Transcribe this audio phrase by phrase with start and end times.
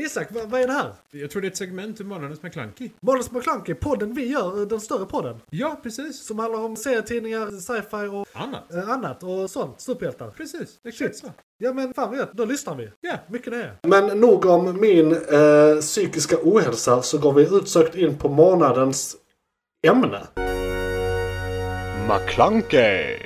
[0.00, 0.92] Isak, vad, vad är det här?
[1.10, 2.90] Jag tror det är ett segment ur Månadens McKlunky.
[3.00, 5.40] Månadens McKlunky, podden vi gör, den större podden.
[5.50, 6.26] Ja, precis.
[6.26, 8.72] Som handlar om serietidningar, sci-fi och Annat.
[8.74, 9.80] eh, annat och sånt.
[9.80, 10.30] Superhjältar.
[10.30, 11.26] Precis, exakt så.
[11.58, 12.90] Ja men fan gött, då lyssnar vi.
[13.00, 13.16] Ja.
[13.28, 13.76] Mycket det är.
[13.82, 19.16] Men nog om min eh, psykiska ohälsa så går vi utsökt in på månadens
[19.86, 20.20] ämne.
[22.08, 23.18] McClunkey.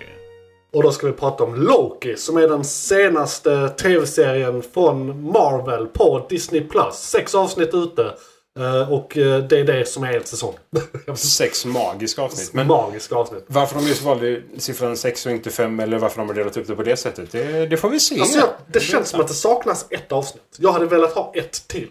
[0.79, 6.27] Och då ska vi prata om Loki som är den senaste tv-serien från Marvel på
[6.29, 6.61] Disney+.
[6.61, 6.95] Plus.
[6.95, 8.15] Sex avsnitt ute.
[8.59, 10.55] Eh, och eh, det är det som är en säsong.
[11.15, 12.53] Sex magiska avsnitt.
[12.53, 13.45] Men Magiska avsnitt.
[13.47, 16.67] varför de just valde siffran 6 och inte 5 eller varför de har delat upp
[16.67, 18.21] det på det sättet, det, det får vi se.
[18.21, 20.57] Alltså jag, det känns som att det saknas ett avsnitt.
[20.59, 21.89] Jag hade velat ha ett till.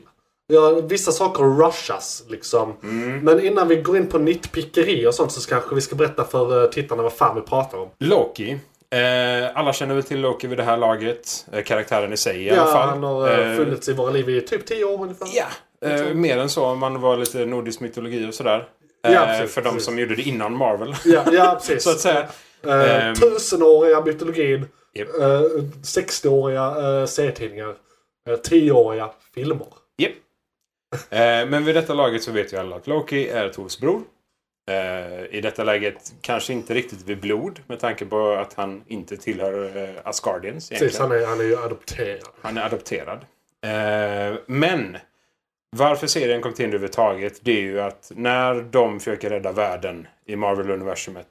[0.53, 2.73] Ja, vissa saker rushas liksom.
[3.21, 6.63] Men innan vi går in på nitpickeri och sånt så kanske vi ska berätta för
[6.63, 7.89] eh, tittarna vad fan vi pratar om.
[7.99, 8.57] Loki.
[8.95, 11.45] Eh, alla känner väl till Loki vid det här laget.
[11.51, 12.89] Eh, karaktären i sig i Ja, alla fall.
[12.89, 15.27] han har eh, Eh, funnits i våra liv i typ 10 år ungefär.
[15.33, 15.45] Ja,
[15.89, 18.67] eh, mer än så om man var lite nordisk mytologi och sådär.
[19.01, 20.95] Ja, Eh, precis, för de som gjorde det innan Marvel.
[21.05, 21.83] Ja, ja precis.
[21.83, 22.27] så att säga.
[22.67, 23.15] Eh, Ehm.
[23.15, 24.65] tusenåriga mytologin.
[24.95, 25.41] Eh,
[25.83, 27.75] 60-åriga eh, serietidningar.
[28.29, 29.67] Eh, 10-åriga filmer.
[31.09, 34.01] Eh, men vid detta laget så vet ju alla att Loki är Tors bror.
[34.67, 39.17] Eh, I detta läget kanske inte riktigt vid blod med tanke på att han inte
[39.17, 40.79] tillhör eh, Asgardians egentligen.
[40.89, 42.21] Precis, han är, han är ju adopterad.
[42.41, 43.19] Han är adopterad.
[43.63, 44.97] Eh, men
[45.77, 50.35] varför serien kom till överhuvudtaget det är ju att när de försöker rädda världen i
[50.35, 51.27] Marvel-universumet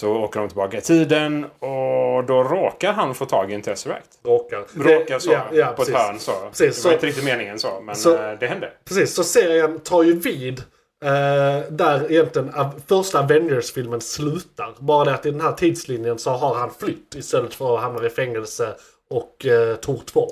[0.00, 4.08] så åker de tillbaka i tiden och då råkar han få tag i en Tesseract.
[4.24, 4.64] Råkar.
[4.78, 5.32] Råkar så.
[5.32, 6.32] Ja, ja, på ett hörn så.
[6.32, 8.70] Precis, det var så- inte riktigt meningen så, men så- det hände.
[8.84, 10.62] Precis, så serien tar ju vid
[11.04, 12.52] eh, där egentligen
[12.86, 14.74] första Avengers-filmen slutar.
[14.78, 18.06] Bara det att i den här tidslinjen så har han flytt istället för att hamna
[18.06, 18.74] i fängelse
[19.10, 20.28] och eh, Tor 2.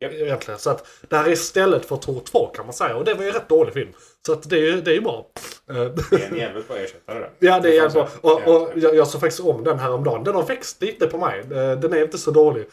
[0.00, 0.12] Japp.
[0.12, 0.60] Egentligen.
[0.60, 2.96] Så att det här är istället för Tor 2 kan man säga.
[2.96, 3.88] Och det var ju en rätt dålig film.
[4.26, 5.26] Så att det är ju det är bra.
[5.70, 7.30] Eh, Det är en jävligt bra ersättare där.
[7.38, 8.08] Ja, det är jävligt bra.
[8.20, 10.24] Och, och jag, jag såg faktiskt om den här om dagen.
[10.24, 11.42] Den har växt lite på mig.
[11.48, 12.66] Den är inte så dålig.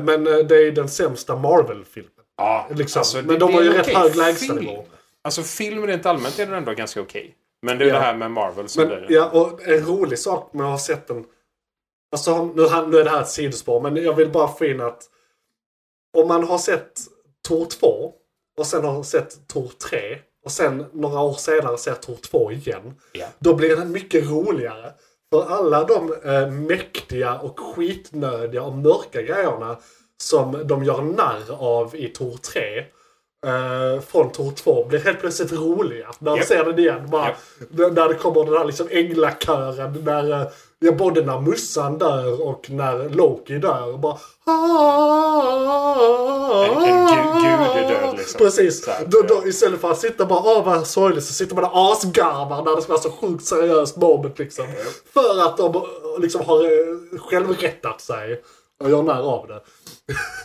[0.00, 2.10] Men det är den sämsta Marvel-filmen.
[2.36, 3.00] Ja, Liksom.
[3.00, 4.84] alltså, Men de har ju rätt hög lägstanivå.
[5.26, 7.34] Alltså film rent allmänt är den ändå ganska okej.
[7.62, 7.94] Men det är Ja.
[7.94, 9.16] det här med Marvel som Men, blir...
[9.16, 11.24] ja, och en rolig sak med att ha sett den.
[12.12, 15.02] Alltså nu, nu är det här ett sidospår men jag vill bara få in att
[16.18, 17.00] om man har sett
[17.48, 18.12] Tor 2
[18.58, 22.94] och sen har sett Tor 3 och sen några år senare ser Tor 2 igen.
[23.12, 23.26] Ja.
[23.38, 24.92] Då blir den mycket roligare.
[25.32, 29.78] För alla de eh, mäktiga och skitnödiga och mörka grejerna
[30.22, 32.84] som de gör narr av i Tor 3
[33.46, 36.06] eh, från Tor 2 blir helt plötsligt roliga.
[36.18, 36.46] När man Japp.
[36.48, 37.00] ser den igen.
[37.10, 37.36] Bara, Japp.
[37.94, 39.92] när, det kommer den här liksom änglakören.
[40.04, 40.46] När, eh,
[40.78, 43.98] ja, både när Mussan dör och när Loki dör.
[43.98, 44.18] Bara,
[46.64, 48.38] En- en gu- gud är död, liksom.
[48.38, 48.84] Precis.
[48.84, 51.92] Så då, då, istället för att sitta bara åh vad sorgligt så sitter man där
[51.92, 54.64] asgarvar när det ska vara så sjukt seriöst moment liksom.
[55.14, 55.82] För att de eh,
[56.18, 58.42] liksom har eh, självrättat sig
[58.78, 59.60] och gör när av det.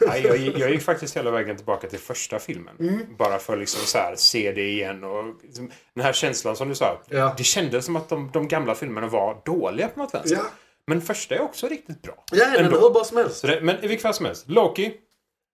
[0.07, 2.75] Nej, jag, jag gick faktiskt hela vägen tillbaka till första filmen.
[2.79, 3.15] Mm.
[3.17, 5.03] Bara för att liksom så här, se det igen.
[5.03, 7.01] Och liksom, den här känslan som du sa.
[7.09, 7.33] Ja.
[7.37, 10.35] Det kändes som att de, de gamla filmerna var dåliga på något vänster.
[10.35, 10.43] Ja.
[10.87, 12.23] Men första är också riktigt bra.
[12.31, 13.41] Ja, den är hur bra som helst.
[13.41, 14.49] Det, men i vilket fall som helst.
[14.49, 14.93] Loki.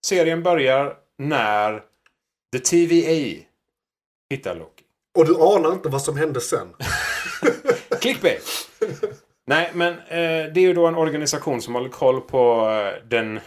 [0.06, 1.82] Serien börjar när
[2.54, 3.44] The TVA
[4.30, 4.84] hittar Loki.
[5.18, 6.68] Och du anar inte vad som hände sen.
[8.02, 8.70] Clickbait!
[9.48, 13.40] Nej, men eh, det är ju då en organisation som håller koll på eh, den...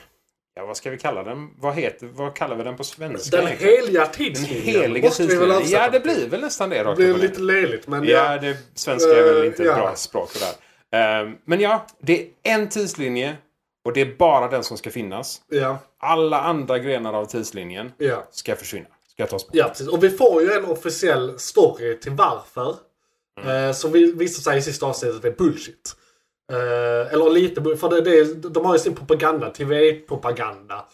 [0.54, 1.48] Ja, vad ska vi kalla den?
[1.58, 3.36] Vad, heter, vad kallar vi den på svenska?
[3.36, 3.76] Den egentligen?
[3.82, 4.62] heliga Den tidslinjen.
[4.82, 5.62] heliga vi väl tidslinjen.
[5.66, 6.82] Ja, det blir väl nästan det.
[6.84, 9.94] Det blir lite löjligt men Ja, det svenska är väl inte ett Eh, bra ja.
[9.94, 11.22] språk för det här.
[11.22, 13.36] Ehm, men ja, det är en tidslinje
[13.84, 15.40] och det är bara den som ska finnas.
[15.48, 18.28] ja, Alla andra grenar av tidslinjen ja.
[18.30, 18.86] ska försvinna.
[19.12, 19.54] Ska tas bort.
[19.54, 19.88] Ja, precis.
[19.88, 22.74] Och vi får ju en officiell story till varför.
[23.40, 23.74] Mm.
[23.74, 25.96] Som vi, visar sig i sista avsnittet är bullshit.
[26.52, 30.86] Eh, eller lite för det, det de har ju sin propaganda, TV-propaganda.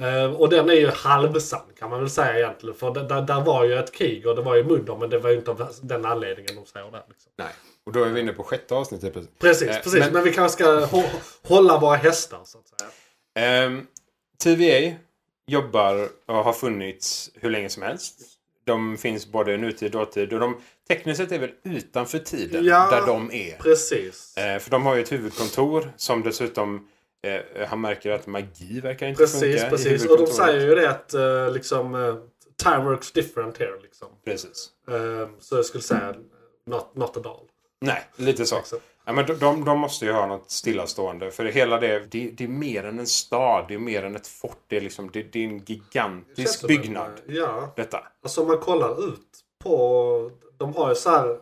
[0.00, 2.74] Eh, och den är ju halvsann kan man väl säga egentligen.
[2.76, 5.18] För det, där, där var ju ett krig och det var ju Munder men det
[5.18, 7.02] var ju inte av den anledningen de säger det.
[7.08, 7.32] Liksom.
[7.38, 7.48] Nej.
[7.86, 9.14] Och då är vi inne på sjätte avsnittet.
[9.14, 9.30] Precis.
[9.40, 10.00] Precis, Eh, precis.
[10.00, 11.10] Men, men- vi kanske ska hå-
[11.42, 12.90] hålla våra hästar så att säga.
[13.46, 13.86] Ehm,
[14.42, 14.94] TVA
[15.46, 18.20] jobbar och har funnits hur länge som helst.
[18.64, 20.32] De finns både nutid och dåtid.
[20.32, 22.88] Och de tekniskt sett är väl utanför tiden Ja.
[22.90, 23.56] där de är.
[23.58, 24.36] Precis.
[24.36, 26.88] Eh, för de har ju ett huvudkontor som dessutom
[27.22, 30.06] eh, han märker att magi verkar inte Precis, funka i precis.
[30.06, 32.14] Och de säger ju det att eh, liksom eh,
[32.64, 34.08] time works different here liksom.
[34.24, 34.70] Precis.
[34.88, 36.14] Eh, så jag skulle säga
[36.66, 37.44] not, not at all.
[37.80, 38.56] Nej, lite så.
[38.56, 38.78] Liksom.
[39.04, 41.30] Ja, men de, de, de måste ju ha något stillastående.
[41.30, 43.64] För hela det, det, det är mer än en stad.
[43.68, 44.62] Det är mer än ett fort.
[44.66, 47.10] Det är, liksom, det, det är en gigantisk det byggnad.
[47.26, 47.72] väl, Ja.
[47.76, 48.04] Detta.
[48.22, 49.28] Alltså om man kollar ut
[49.64, 50.30] på...
[50.58, 51.36] De har ju så här...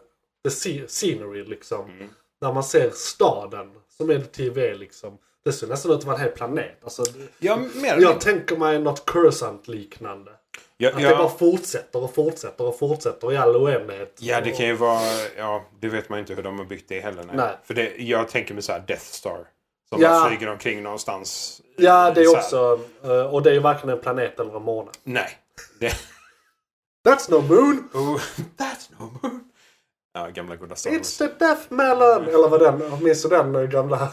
[0.44, 1.90] The sce- scenery liksom.
[1.90, 2.08] Mm.
[2.40, 5.18] När man ser staden som är TV liksom.
[5.44, 6.78] Det ser nästan ut att vara en hel planet.
[6.82, 7.02] Alltså,
[7.38, 8.14] Ja, mer jag mindre.
[8.14, 10.30] tänker mig något Cursant-liknande.
[10.76, 11.08] Ja, Att ja.
[11.10, 14.16] det bara fortsätter och fortsätter och fortsätter i all oändlighet.
[14.20, 15.00] Ja, det kan ju vara...
[15.36, 17.24] Ja, det vet man inte hur de har byggt det heller.
[17.24, 17.36] Nej.
[17.36, 17.56] Nej.
[17.64, 19.38] För det, jag tänker mig så här Death Star.
[19.88, 20.08] Som Ja.
[20.08, 21.60] bara flyger omkring någonstans.
[21.76, 22.80] Ja, det är också...
[23.04, 24.90] eh, Och det är ju varken en planet eller en måne.
[25.04, 25.28] Nej.
[25.80, 25.92] Det...
[27.06, 27.88] That's no moon!
[27.94, 28.20] Oh,
[28.58, 29.40] that's no moon.
[30.14, 31.00] Ja, gamla goda Star Wars.
[31.00, 32.24] It's the death melon!
[32.28, 32.82] Eller vad den...
[33.04, 34.08] Du den eh, gamla...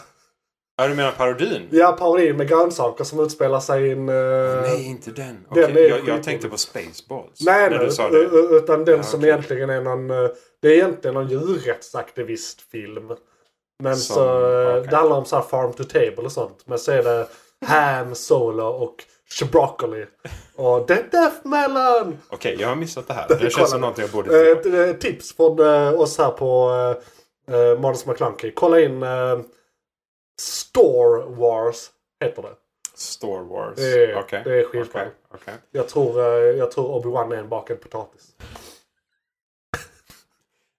[0.76, 1.68] Ja, du menar parodin?
[1.70, 4.08] Ja, parodin med grönsaker som utspelar sig i en...
[4.08, 5.46] eh, Nej, inte den.
[5.76, 7.40] är jag, jag tänkte på Spaceballs.
[7.40, 7.86] Nej, när nej.
[7.86, 8.18] du sa det.
[8.56, 9.30] Utan den Ja, som okej.
[9.30, 10.10] egentligen är någon...
[10.10, 10.30] eh,
[10.62, 13.12] Det är egentligen någon djurrättsaktivistfilm.
[13.82, 14.68] Men Som- så...
[14.78, 14.86] okej.
[14.90, 16.62] Det handlar om så här farm to table och sånt.
[16.66, 17.28] Men så är det
[17.66, 19.04] ham, solo och
[19.52, 20.06] broccoli.
[20.56, 22.18] Och the death melon!
[22.28, 23.28] Okej, jag har missat det här.
[23.28, 24.68] Det känns som något jag borde Eh, se.
[24.68, 26.70] ett, eh, tips från eh, oss här på
[27.50, 28.50] uh, Måns McClunky.
[28.50, 29.40] Kolla in uh,
[30.40, 31.90] Store Wars.
[32.24, 32.54] Heter det.
[32.94, 33.76] Star Wars.
[33.76, 34.42] Det är- Okej.
[34.44, 35.00] det är skitbra.
[35.00, 35.54] Okej, okej.
[35.70, 38.22] Jag tror, jag tror Obi-Wan är en bakad potatis.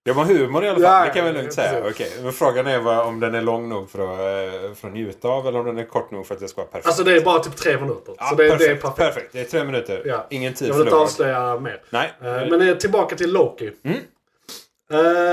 [0.06, 0.84] Det var humor i alla fall.
[0.84, 1.88] Ja, det kan vi lugnt säga.
[1.90, 4.94] Okej, Men frågan är vad, om den är lång nog för att, eh, för att
[4.94, 6.88] njuta av eller om den är kort nog för att det ska vara perfekt.
[6.88, 8.13] Alltså det är bara typ tre minuter.
[8.18, 8.96] ja, så det, perfekt, det är perfekt.
[8.98, 9.34] perfekt.
[9.34, 10.02] Det är tre minuter.
[10.06, 10.28] Ja.
[10.30, 11.04] Ingen tid Jag vill inte förlorad.
[11.07, 11.81] avslöja mer.
[11.90, 12.12] Nej.
[12.22, 13.72] Eh, Men tillbaka till Loki.
[13.84, 13.98] Mm.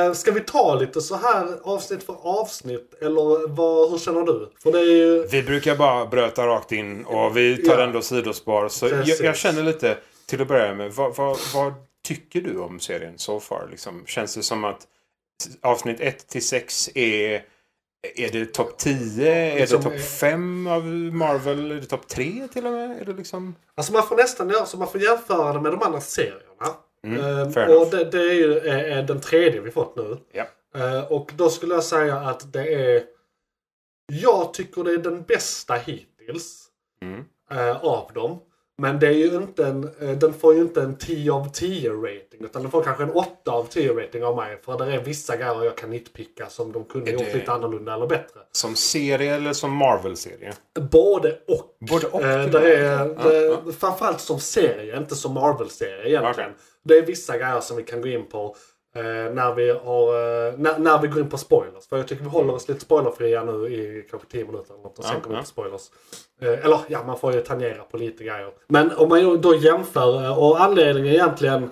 [0.08, 2.94] Eh, ska vi ta lite så här avsnitt för avsnitt?
[3.02, 4.50] Eller vad, hur känner du?
[4.62, 5.26] För det är ju...
[5.26, 7.84] Vi brukar bara bröta rakt in och vi tar Ja.
[7.84, 8.68] ändå sidospår.
[8.68, 9.96] Så jag, jag känner lite,
[10.26, 11.72] till att börja med, vad, vad, vad
[12.04, 13.68] tycker du om serien so far?
[13.70, 14.86] Liksom, känns det som att
[15.60, 17.44] avsnitt 1 till 6 är...
[18.16, 19.34] Är det topp 10?
[19.34, 21.70] Är Liksom, det topp 5 av Marvel?
[21.70, 23.00] Är det topp 3 till och med?
[23.00, 23.54] Är det liksom...
[23.74, 26.42] Alltså man får nästan göra så man får jämföra det med de andra serierna.
[27.06, 30.18] Mm, Eh, fair och det, det är ju eh, eh, den tredje vi fått nu.
[30.32, 30.46] Ja.
[30.74, 33.02] Eh, och då skulle jag säga att det är...
[34.12, 36.66] Jag tycker det är den bästa hittills.
[37.04, 37.24] Mm.
[37.50, 38.40] eh, av dem.
[38.82, 41.90] Men det är ju inte en, eh, den får ju inte en 10 av 10
[41.90, 42.40] rating.
[42.44, 44.58] Utan den får kanske en 8 av 10 rating av mig.
[44.64, 47.52] För det är vissa grejer jag kan nitpicka som de kunde Är gjort det- lite
[47.52, 48.40] annorlunda eller bättre.
[48.52, 50.52] Som serie eller som Marvel-serie?
[50.90, 51.76] Både och.
[51.90, 52.22] Både och.
[52.22, 52.54] Eh, med.
[52.54, 53.72] är, det, ja.
[53.78, 56.50] Framförallt som serie, inte som Marvel-serie egentligen.
[56.50, 56.62] Okej.
[56.84, 58.56] Det är vissa grejer som vi kan gå in på
[58.96, 59.02] eh,
[59.34, 61.88] när, vi har, eh, när, när vi går in på spoilers.
[61.88, 64.98] För jag tycker vi håller oss lite spoilerfria nu i kanske 10 minuter eller något.
[64.98, 65.42] Och sen Ja, kommer vi ja.
[65.42, 65.82] på spoilers.
[66.42, 68.50] Eh, eller ja, man får ju tangera på lite grejer.
[68.66, 71.70] Men om man då jämför, eh, och anledningen egentligen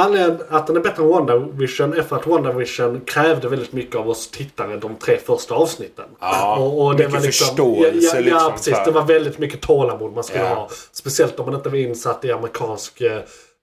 [0.00, 4.08] Anledningen att den är bättre än WandaVision är för att WandaVision krävde väldigt mycket av
[4.10, 6.04] oss tittare de tre första avsnitten.
[6.20, 8.74] Ja, mycket förståelse, Ja, ja, liksom, ja precis.
[8.74, 8.84] här.
[8.84, 10.54] Det var väldigt mycket tålamod man skulle Ja.
[10.54, 10.68] ha.
[10.92, 13.20] Speciellt om man inte var insatt i amerikansk eh,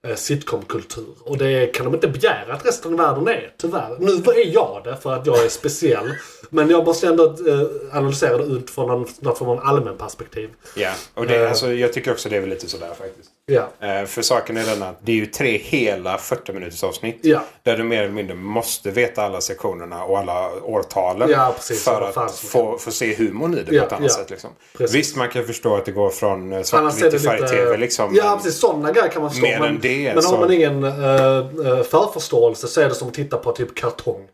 [0.08, 1.14] Eh, sitcomkultur.
[1.20, 3.96] Och det kan de inte begära att resten av världen är, tyvärr.
[3.98, 6.14] Nu är jag det för att jag är speciell.
[6.50, 10.50] Men jag måste ändå eh, analysera det utifrån något form av allmän perspektiv.
[10.74, 11.48] Ja, och det, Eh.
[11.48, 13.30] alltså, jag tycker också det är väl lite sådär faktiskt.
[13.46, 13.68] Ja.
[13.88, 17.18] Eh, för saken är den att det är ju tre hela 40 minuters avsnitt.
[17.22, 17.40] Ja.
[17.62, 21.30] Där du mer eller mindre måste veta alla sektionerna och alla årtalen.
[21.30, 21.84] Ja, precis.
[21.84, 24.30] För fan att få, få se humorn i det Ja, på ett annat sätt.
[24.30, 24.50] Liksom.
[24.92, 27.76] Visst, man kan förstå att det går från svartvitt till färg-tv.
[27.76, 28.60] Liksom, Ja, precis.
[28.60, 29.46] Sådana grejer kan man förstå.
[29.60, 33.36] Men, det, men så- har man ingen uh, förförståelse så är det som att titta
[33.36, 34.26] på typ kartong.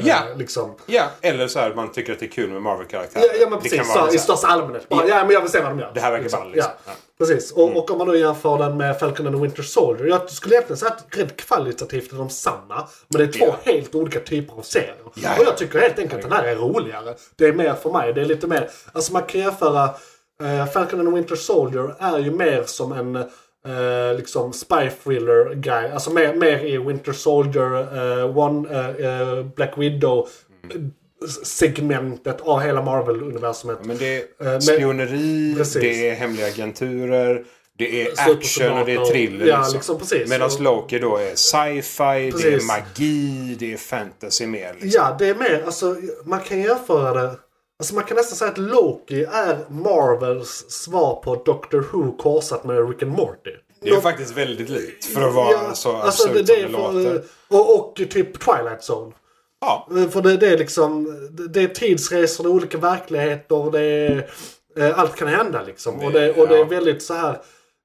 [0.00, 0.16] Eh, Ja.
[0.36, 0.74] liksom.
[0.86, 3.24] Ja, eller så här man tycker att det är kul med Marvel-karaktärer.
[3.24, 3.92] Ja, ja men precis.
[3.92, 4.88] Så, I största allmänhet.
[4.88, 5.24] Bara, ja.
[5.24, 5.90] men jag vill se vad de gör.
[5.94, 6.72] Det här verkar ball, liksom.
[6.86, 6.92] Ja.
[7.18, 7.52] Precis.
[7.52, 10.06] Och, och om man då jämför den med Falcon and the Winter Soldier.
[10.08, 12.88] Jag skulle egentligen säga att rent kvalitativt är de samma.
[13.08, 13.72] Men det är två Ja.
[13.72, 14.94] helt olika typer av serier.
[15.02, 15.44] Ja, Och ja.
[15.44, 17.14] jag tycker helt enkelt att den här är roligare.
[17.36, 18.12] Det är mer för mig.
[18.12, 18.70] Det är lite mer...
[18.92, 19.94] Alltså man kan jämföra...
[20.42, 23.24] Uh, Falcon and the Winter Soldier är ju mer som en
[23.66, 25.88] eh, liksom spy thriller guy.
[25.88, 27.80] Alltså mer, mer i Winter Soldier,
[28.20, 30.28] eh, One, eh, eh, Black Widow
[30.64, 30.76] Mm.
[31.22, 33.78] eh, segmentet av hela Marvel-universumet.
[33.84, 35.82] Men det är men- spioneri, Precis.
[35.82, 37.44] det är hemliga agenturer,
[37.78, 39.46] det är action och det är thriller.
[39.46, 39.98] Ja, liksom.
[39.98, 40.18] liksom.
[40.28, 44.72] Medan Loki då är sci-fi, det är magi, det är fantasy mer.
[44.80, 44.90] Liksom.
[45.04, 47.34] Ja, det är mer, alltså man kan jämföra det.
[47.80, 52.88] Alltså man kan nästan säga att Loki är Marvels svar på Doctor Who korsat med
[52.90, 53.50] Rick and Morty.
[53.82, 56.94] Det är faktiskt väldigt likt för att vara Ja, så alltså absurt det, det som
[56.94, 57.22] det låter.
[57.48, 59.12] och, och typ Twilight Zone.
[59.60, 63.80] Ja, För det, det är liksom, det- det är tidsresor, det är olika verkligheter, det
[63.80, 64.30] är,
[64.78, 66.00] eh, allt kan hända liksom.
[66.00, 66.64] Och det, och det är Ja.
[66.64, 67.38] väldigt så här.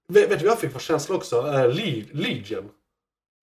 [0.08, 1.42] Vet, du vad jag fick för känsla också?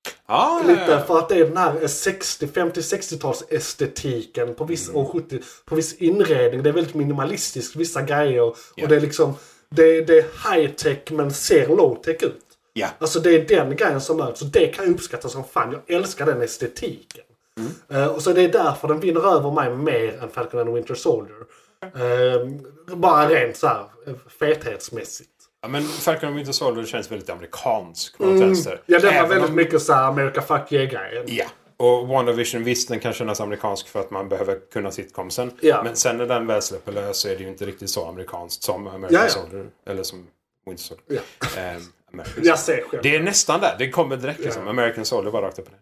[0.08, 0.14] Uh.
[0.26, 5.40] Ja, Lite för att det är den här 60, 50-60-tals estetiken på viss, och 70
[5.64, 6.62] på viss inredning.
[6.62, 8.54] Det är väldigt minimalistiskt vissa grejer.
[8.74, 8.82] Ja.
[8.82, 9.34] Och det är liksom
[9.68, 12.44] det, det är high tech men ser low tech ut.
[12.72, 12.88] Ja.
[12.98, 14.40] Alltså det är den grejen som möts.
[14.40, 15.76] Så det kan jag uppskatta som fan.
[15.86, 17.24] Jag älskar den estetiken.
[17.88, 20.94] Eh, och så det är därför den vinner över mig mer än Falcon and Winter
[20.94, 21.36] Soldier.
[21.82, 22.48] Eh,
[22.96, 25.30] bara rent så här eh, fethetsmässigt.
[25.62, 28.70] Ja, men Falcon Winter Soldier känns väldigt amerikansk på något vänster.
[28.72, 28.82] Mm.
[28.86, 31.24] Ja, det var Även väldigt om- mycket så här America Fuck Yeah-grejen.
[31.26, 31.44] Ja.
[31.76, 35.52] Och WandaVision visst, den kan kännas amerikansk för att man behöver kunna sitcomsen.
[35.60, 35.82] Ja.
[35.84, 38.62] Men sen när den väl släpper lös så är det ju inte riktigt så amerikanskt
[38.62, 39.28] som American Ja, ja.
[39.28, 39.66] Soldier.
[39.86, 40.26] Eller som
[40.66, 41.22] Winter Soldier.
[41.56, 41.60] Ja.
[42.12, 43.02] American Jag ser själv.
[43.02, 43.74] Det är nästan där.
[43.78, 44.68] Det kommer direkt liksom.
[44.68, 45.80] American Soldier bara rakt upp och ner.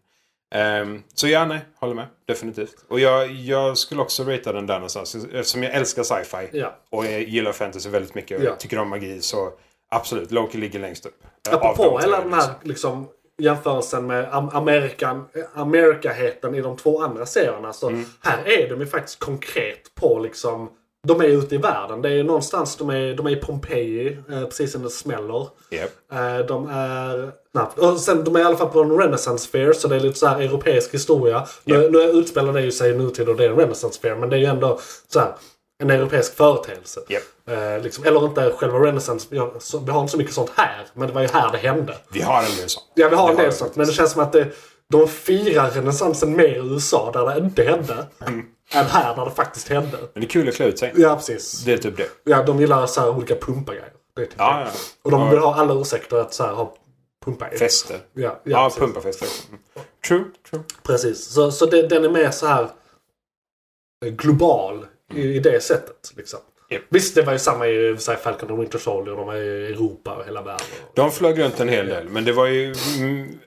[0.55, 1.59] Ehm, så ja, nej.
[1.79, 2.07] Håller med.
[2.27, 2.75] Definitivt.
[2.89, 5.15] Och jag, jag skulle också ratea den där någonstans.
[5.15, 6.49] Eftersom jag älskar sci-fi.
[6.59, 6.77] Ja.
[6.91, 8.39] Och jag gillar fantasy väldigt mycket.
[8.39, 8.49] Och Ja.
[8.49, 9.21] jag tycker om magi.
[9.21, 9.53] Så
[9.91, 10.31] absolut.
[10.31, 11.17] Loki ligger längst upp.
[11.49, 17.27] Eh, Apropå hela den här liksom, jämförelsen med am Amerikan, Amerikaheten i de två andra
[17.27, 17.73] serierna.
[17.73, 18.05] Så Mm.
[18.21, 20.71] här är de ju faktiskt konkret på liksom
[21.09, 22.03] de är ute i världen.
[22.03, 25.49] Det är någonstans, de är, de är i Pompeji eh, precis när det smäller.
[25.71, 25.91] Japp.
[26.13, 27.33] Eh, de är...
[27.53, 27.79] Snabbt.
[27.79, 30.19] Och sen, de är i alla fall på en Renaissance Fair så det är lite
[30.19, 31.47] så här europeisk historia.
[31.65, 31.93] Nu, Japp.
[31.93, 34.37] nu utspelar det ju sig i nutid och det är en Renaissance Fair men det
[34.37, 34.79] är ju ändå
[35.09, 35.33] så här,
[35.81, 37.01] en europeisk företeelse.
[37.09, 37.23] Japp.
[37.47, 39.27] Eh, liksom, eller inte själva Renaissance.
[39.31, 40.87] Vi har, vi har inte så mycket sånt här.
[40.95, 41.97] Men det var ju här det hände.
[42.13, 42.87] Vi har en del sånt.
[42.95, 43.77] Ja, vi har Det en del vi sånt.
[43.77, 44.49] Men det känns som att det,
[44.91, 48.07] de firar renässansen mer i USA där det inte hände.
[48.27, 48.47] Mm.
[48.73, 49.99] Än här där det faktiskt hände.
[50.13, 50.93] Men det är kul att klä ut sig.
[50.97, 51.65] Ja, precis.
[51.65, 52.09] Det är typ det.
[52.25, 53.93] Ja, de gillar så här olika pumpagrejer.
[54.17, 54.65] Det är typ Ja, det.
[54.65, 54.71] ja.
[55.03, 56.75] Och de vill ha alla ursäkter att så här, ha
[57.25, 57.59] pumpa i.
[57.59, 57.99] Fester.
[58.13, 59.29] Ja, ja, Ja, pumpafester.
[60.09, 60.63] True, true.
[60.83, 61.25] Precis.
[61.33, 62.69] Så, så det, den är mer så här
[64.05, 66.13] eh, global i, i det sättet.
[66.17, 66.41] Liksom.
[66.71, 66.83] Japp.
[66.89, 69.17] Visst, det var ju samma i så här, Falcon och Winter Soldier.
[69.17, 70.67] De var i Europa och hela världen.
[70.95, 72.09] De flög runt en hel del.
[72.09, 72.73] Men det var ju...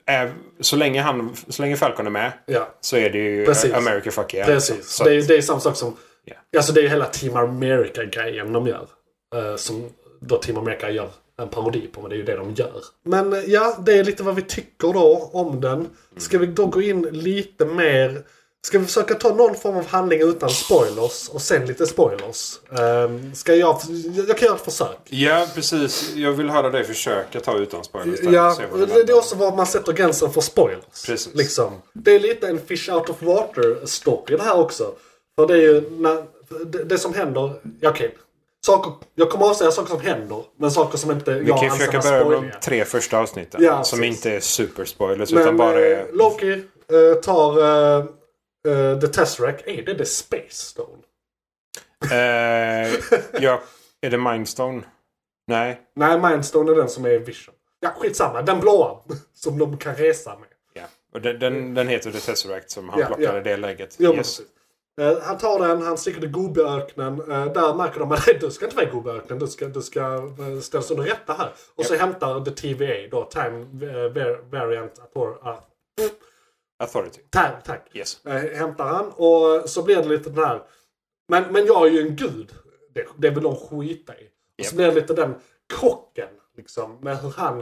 [0.06, 3.74] Äv- så, länge han, så länge Falcon är med Ja, så är det ju Precis.
[3.74, 4.46] America fuck yeah.
[4.46, 4.88] precis.
[4.88, 5.96] Så, det, är, det är samma sak som...
[6.24, 6.34] Ja.
[6.56, 8.86] Alltså det är hela Team America-grejen de gör.
[9.34, 9.90] Eh, som
[10.20, 12.82] då Team America gör en parodi på, men det är ju det de gör.
[13.04, 15.88] Men eh, ja, det är lite vad vi tycker då om den.
[16.16, 18.22] Ska vi då gå in lite mer...
[18.64, 22.60] Ska vi försöka ta någon form av handling utan spoilers och sen lite spoilers?
[22.68, 23.80] Um, ska jag...
[24.28, 24.98] Jag kan göra ett försök.
[25.04, 26.12] ja, precis.
[26.14, 28.20] Jag vill höra dig försöka ta utan spoilers.
[28.20, 28.32] där.
[28.32, 31.06] Ja, det, det är också var man sätter gränsen för spoilers.
[31.06, 31.34] Precis.
[31.34, 31.72] Liksom.
[31.92, 34.92] Det är lite en fish out of water story det här också.
[35.36, 36.24] För det är ju när,
[36.66, 38.14] det, det som händer, ja, okej.
[38.66, 41.70] Saker, jag kommer avslöja saker som händer, men saker som inte Vi jag kan ju
[41.70, 43.62] försöka börja med de tre första avsnitten.
[43.62, 44.16] Ja, som precis.
[44.16, 46.06] inte är superspoilers Men utan bara eh, är...
[46.12, 47.58] Loki eh, tar
[47.98, 48.04] eh,
[48.68, 49.66] eh, The Tesseract.
[49.66, 51.02] Är det The Space Stone?
[52.12, 52.92] Eh,
[53.40, 53.62] ja,
[54.00, 54.82] är det Mindstone?
[55.46, 55.80] Nej.
[55.96, 57.54] Nej, Mindstone är den som är Vision.
[57.80, 58.42] Ja, skitsamma.
[58.42, 58.98] Den blåa.
[59.34, 60.48] Som de kan resa med.
[60.72, 60.82] Ja.
[61.12, 63.40] Och den, den, den heter The Tesseract som han Ja, plockade ja.
[63.40, 63.98] i det läget.
[63.98, 64.40] Men yes.
[65.00, 67.20] Eh, han tar den, han sticker till Gobiöknen.
[67.20, 69.38] Uh, där märker de att du ska inte vara i Gobiöknen.
[69.38, 71.52] Du ska, du ska uh, ställas under rätta här.
[71.74, 75.58] Och så hämtar the TVA då, Time uh, var- Variant Author- uh,
[76.78, 77.20] Authority.
[77.30, 77.90] tack, tack.
[77.94, 78.26] Yes.
[78.26, 80.62] Eh, hämtar han och så blir det lite den här...
[81.28, 82.54] Men, men jag är ju en gud.
[82.94, 84.28] Det, det vill de skita i.
[84.58, 85.34] Och så blir det lite den
[85.78, 87.60] krocken liksom med hur han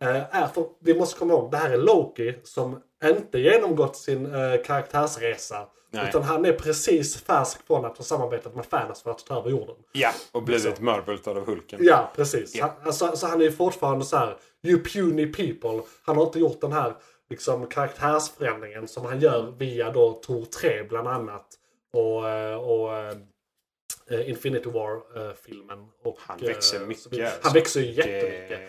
[0.00, 0.46] eh, är.
[0.46, 5.66] För vi måste komma ihåg, det här är Loki som inte genomgått sin eh, karaktärsresa.
[5.90, 6.08] Nej.
[6.08, 9.50] Utan han är precis färsk från att ha samarbetat med Thanos för att ta över
[9.50, 9.76] jorden.
[9.92, 10.84] Ja, och blivit Liksom.
[10.84, 11.78] mörbultad av Hulken.
[11.82, 12.54] Ja, precis.
[12.54, 12.74] Ja.
[12.78, 15.82] Han, alltså, så han är ju fortfarande så här, you puny people.
[16.02, 16.94] Han har inte gjort den här
[17.30, 21.46] liksom, karaktärsförändringen som han gör via då Tor 3 bland annat.
[21.92, 25.86] Och, eh, och eh, Infinity War-filmen.
[26.18, 27.28] Han växer eh, mycket, så.
[27.42, 28.60] Han växer ju jättemycket.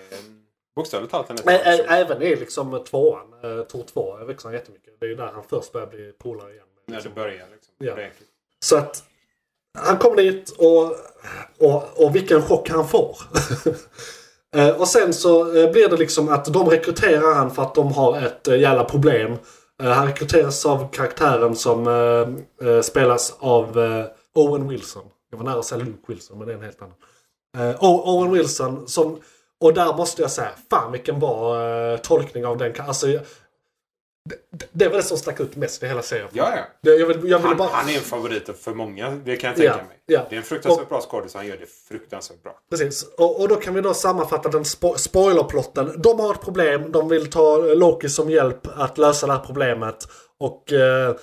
[0.76, 3.32] Bokstavligt talat en Ä- ä- Även i liksom tvåan,
[3.68, 5.00] Tor 2, växer han jättemycket.
[5.00, 6.66] Det är ju där han först börjar bli polare igen.
[6.88, 7.74] När det börjar liksom.
[7.78, 7.98] Ja.
[8.60, 9.04] Så att
[9.78, 10.96] han kommer dit och,
[11.60, 13.18] och, och vilken chock han får.
[14.56, 17.94] Eh, och sen så eh, blir det liksom att de rekryterar han för att de
[17.94, 19.38] har ett eh, jävla problem.
[19.84, 21.86] Han rekryteras av karaktären som
[22.84, 23.78] spelas av
[24.36, 25.04] Owen Wilson.
[25.32, 27.76] Jag var nära att säga Luke Wilson men det är en helt annan.
[27.82, 29.20] Owen Wilson som...
[29.60, 32.74] Och där måste jag säga, fan vilken bra eh, tolkning av den.
[32.88, 33.08] Alltså,
[34.30, 36.28] det, det var det som stack ut mest i hela serien.
[36.34, 36.92] Ja, ja.
[36.92, 37.70] Jag vill, jag vill Han, bara...
[37.70, 39.98] han är en favorit för många, det kan jag tänka Ja, mig.
[40.06, 40.26] ja.
[40.30, 42.54] Det är en fruktansvärt bra skådis och han gör det fruktansvärt bra.
[42.70, 43.04] Precis.
[43.18, 45.94] Och, och då kan vi då sammanfatta den spo spoilerplotten.
[46.02, 46.92] De har ett problem.
[46.92, 50.08] De vill ta Loki som hjälp att lösa det här problemet.
[50.40, 51.16] Och eh,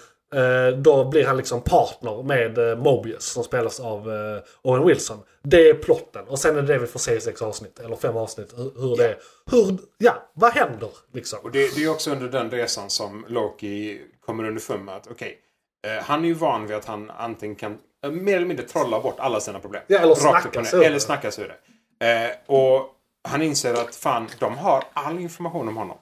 [0.82, 5.18] då blir han liksom partner med eh, Mobius som spelas av eh, Owen Wilson.
[5.42, 6.28] Det är plotten.
[6.28, 8.54] Och sen är det det vi får se i sex avsnitt, eller fem avsnitt.
[8.56, 9.16] Hur, det
[9.50, 11.38] hur, ja, vad händer liksom?
[11.42, 15.38] Och det, det är också under den resan som Loki kommer underfund med att okej,
[15.86, 19.00] eh, han är ju van vid att han antingen kan eh, mer eller mindre trolla
[19.00, 19.82] bort alla sina problem.
[19.86, 21.00] Ja, eller snacka sig ur Eller det.
[21.00, 22.06] snacka sig ur det.
[22.06, 22.88] Eh, och
[23.28, 25.96] han inser att fan, de har all information om honom.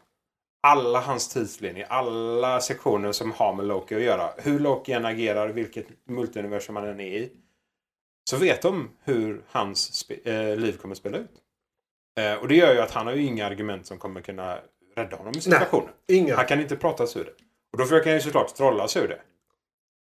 [0.62, 4.30] Alla hans tidslinjer, alla sektioner som har med Loki att göra.
[4.36, 7.32] Hur Loki än agerar, vilket multiversum han än är i.
[8.30, 11.30] Så vet de hur hans eh, liv kommer att spela ut.
[12.20, 14.58] Eh, och det gör ju att han har ju inga argument som kommer kunna
[14.96, 15.88] rädda honom i situationen.
[16.08, 16.36] Inga.
[16.36, 17.32] Han kan inte prata sig ur det.
[17.72, 19.20] Och då försöker han ju såklart trolla sig ur det.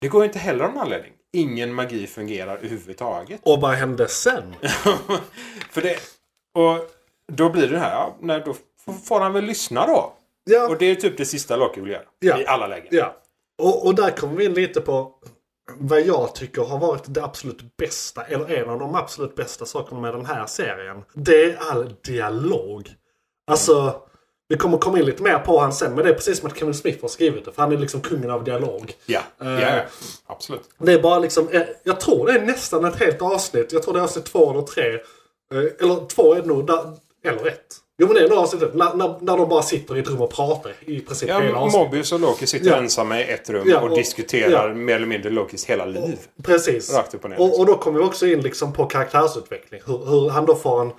[0.01, 1.13] Det går inte heller av någon anledning.
[1.33, 3.41] Ingen magi fungerar överhuvudtaget.
[3.45, 4.55] Och vad hände sen?
[5.71, 5.97] För det,
[6.55, 6.91] och
[7.33, 8.55] då blir det här, ja, nej, då
[9.05, 10.13] får han väl lyssna då.
[10.45, 12.03] Ja, Och det är typ det sista Loki vill göra.
[12.19, 12.41] Ja.
[12.41, 12.87] I alla lägen.
[12.91, 13.17] ja.
[13.63, 15.13] Och, och där kommer vi in lite på
[15.79, 20.01] vad jag tycker har varit det absolut bästa, eller en av de absolut bästa sakerna
[20.01, 21.05] med den här serien.
[21.13, 22.89] Det är all dialog.
[23.47, 24.03] Alltså,
[24.49, 26.59] vi kommer komma in lite mer på han sen, men det är precis som att
[26.59, 27.53] Kevin Smith har skrivit det.
[27.53, 28.93] För han är liksom kungen av dialog.
[29.07, 29.83] Ja, ja, ja.
[30.27, 30.63] absolut.
[30.79, 33.73] Det är bara liksom, eh, jag tror det är nästan ett helt avsnitt.
[33.73, 34.95] Jag tror det är avsnitt två eller tre.
[34.95, 36.71] Eh, Eller två är det nog,
[37.25, 37.77] eller ett.
[37.99, 40.21] Jo men det är nog avsnittet när, när, när de bara sitter i ett rum
[40.21, 41.87] och pratar i princip hela Ja, avsnittet.
[41.87, 42.77] Mobius och Loki sitter Ja.
[42.77, 44.75] ensamma i ett rum Ja, och, och- diskuterar ja.
[44.75, 46.19] mer eller mindre Lokis hela liv.
[46.43, 46.95] Precis.
[46.95, 47.61] Rakt upp och ner, Och, liksom.
[47.61, 49.81] och då kommer vi också in liksom på karaktärsutveckling.
[49.87, 50.93] Hur, hur han då får en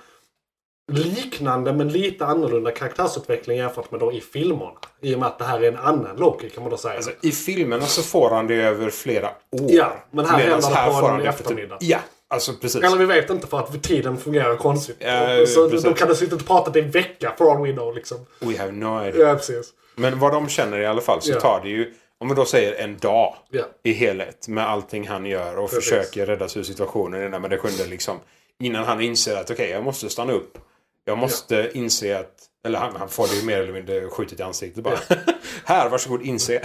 [0.92, 4.70] liknande men lite annorlunda karaktärsutveckling jämfört med då i filmerna.
[5.00, 6.94] I och med att det här är en annan Loki kan man då säga.
[6.96, 9.60] Alltså, I filmerna så får han det över flera år.
[9.68, 11.76] Ja, men här händer det på en efter eftermiddag.
[11.78, 12.82] Typ, ja, alltså precis.
[12.84, 14.96] Eller vi vet inte för att tiden fungerar konstigt.
[14.98, 15.84] Ja, så precis.
[15.84, 18.26] då kan sitta och prata i en vecka for all we know liksom.
[18.40, 19.28] We have no idea.
[19.28, 19.70] Ja, precis.
[19.96, 21.40] Men vad de känner i alla fall så Ja.
[21.40, 23.64] tar det ju, om vi då säger en dag Ja.
[23.82, 25.84] i helhet med allting han gör och Precis.
[25.90, 28.20] försöker rädda sig ur situationen innan med det sjunde liksom.
[28.60, 30.58] Innan han inser att okej, jag måste stanna upp.
[31.04, 32.32] Jag måste inse att,
[32.66, 34.98] eller han, han får det ju mer eller mindre skjutet i ansiktet bara.
[35.64, 36.62] Här, varsågod inse.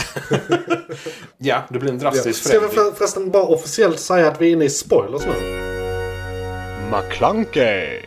[1.38, 2.92] ja, det blir en drastisk Ska vi förändring.
[2.92, 5.34] för, förresten bara officiellt säga att vi är inne i spoilers nu?
[6.92, 8.02] McClunkey.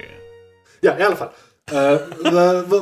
[0.80, 1.28] Ja, i alla fall.
[1.72, 1.98] Uh,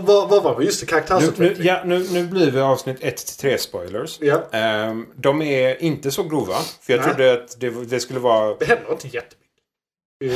[0.04, 0.64] vad, var vi?
[0.64, 1.58] Just det, Nu, karaktärsutveckling.
[1.58, 4.18] nu, ja, nu, nu blir vi avsnitt 1-3 spoilers.
[4.20, 4.42] Ja.
[4.52, 6.54] Ehm, de är inte så grova.
[6.80, 7.08] För jag Nej.
[7.08, 9.38] trodde att det, det skulle vara Det händer inte jättemycket.
[10.20, 10.26] Det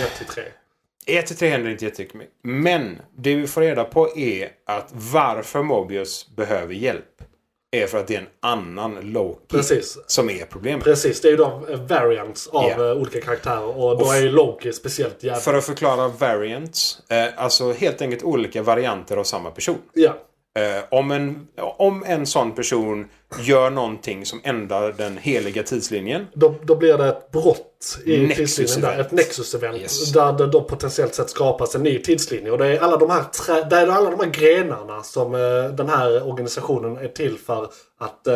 [1.07, 1.19] är 1 till 3.
[1.19, 2.35] 1 till 3 händer inte jättemycket.
[2.42, 7.23] Men det vi får reda på är att varför Mobius behöver hjälp
[7.71, 9.99] är för att det är en annan Loki Precis.
[10.07, 10.85] som är problemet.
[10.85, 13.66] Precis, det är ju de eh, variants av eh, olika karaktärer.
[13.66, 15.40] Och då Och är ju Loki speciellt jävla...
[15.40, 19.79] För att förklara variants, eh, alltså helt enkelt olika varianter av samma person.
[19.92, 20.16] Ja.
[20.57, 23.09] Eh, om, en, om en sån person
[23.40, 28.57] gör någonting som ändrar den heliga tidslinjen Då, då blir det ett brott i Nexus
[28.57, 29.01] tidslinjen där.
[29.01, 29.79] Ett Nexus-event.
[29.81, 30.12] Yes.
[30.12, 32.51] Där det då potentiellt sett skapas en ny tidslinje.
[32.51, 35.71] Och det är alla de här, trä, det är alla de här grenarna som eh,
[35.75, 38.35] den här organisationen är till för att eh,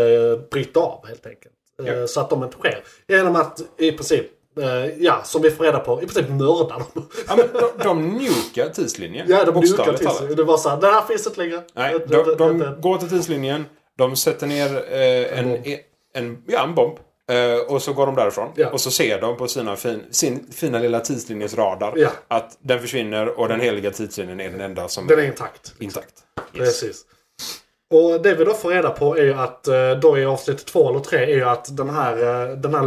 [0.51, 1.55] bryta av helt enkelt.
[1.83, 2.07] Eh, Ja.
[2.07, 2.83] Så att de inte sker.
[3.09, 4.27] Genom att i princip,
[4.99, 7.09] ja som vi får reda på, i princip mörda dem.
[7.29, 9.27] Ja, men de, de nukar tidslinjen.
[9.29, 10.17] ja, de talat.
[10.17, 10.35] sig.
[10.37, 11.63] Det var såhär, det här finns inte längre.
[11.75, 13.67] Nej, de, de går till tidslinjen.
[13.99, 15.67] De sätter ner eh, en, bomb.
[16.15, 16.99] en, ja, en bomb.
[17.31, 18.49] Eh, och så går de därifrån.
[18.57, 18.71] Ja.
[18.71, 22.09] Och så ser de på sina fin, sin fina lilla tidslinjes radar Ja.
[22.29, 25.75] att den försvinner och den heliga tidslinjen är den enda som Den är intakt.
[25.79, 26.15] intakt.
[26.55, 26.65] Yes.
[26.81, 27.03] Precis.
[27.95, 30.91] Och det vi då får reda på är ju att eh, då i avsnitt två
[30.91, 32.17] eller tre är ju att den här,
[32.51, 32.83] eh, den här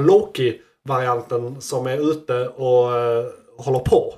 [0.88, 3.26] Loki-varianten som är ute och eh,
[3.58, 4.16] håller på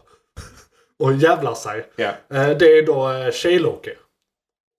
[0.99, 1.85] och jävlar sig.
[1.95, 2.05] Ja.
[2.33, 3.91] eh, Det är då eh, Tjej-Loki.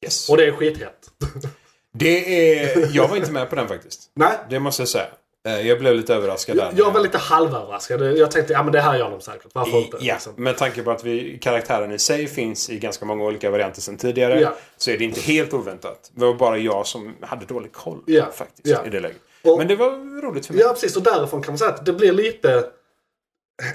[0.05, 0.29] Yes.
[0.29, 1.11] Och det är skithett.
[1.99, 2.89] Det är...
[2.97, 4.11] Jag var inte med på den faktiskt.
[4.15, 5.07] Nej, Det måste jag säga.
[5.49, 6.73] Eh, Jag blev lite överraskad där.
[6.77, 8.17] jag var lite halvöverraskad.
[8.19, 9.51] Jag tänkte ja men det här gör de säkert.
[9.55, 9.97] Varför inte?
[10.01, 10.33] Ja, liksom.
[10.37, 13.97] med tanke på att vi, karaktären i sig finns i ganska många olika varianter sedan
[13.97, 14.41] tidigare.
[14.41, 14.55] Ja.
[14.77, 16.11] Så är det inte helt oväntat.
[16.15, 18.87] Det var bara jag som hade dålig koll Ja, faktiskt ja.
[18.87, 19.19] i det läget.
[19.47, 20.63] Och- Men det var roligt för mig.
[20.63, 20.97] Ja, precis.
[20.97, 22.65] Och därifrån kan man säga att det blir lite...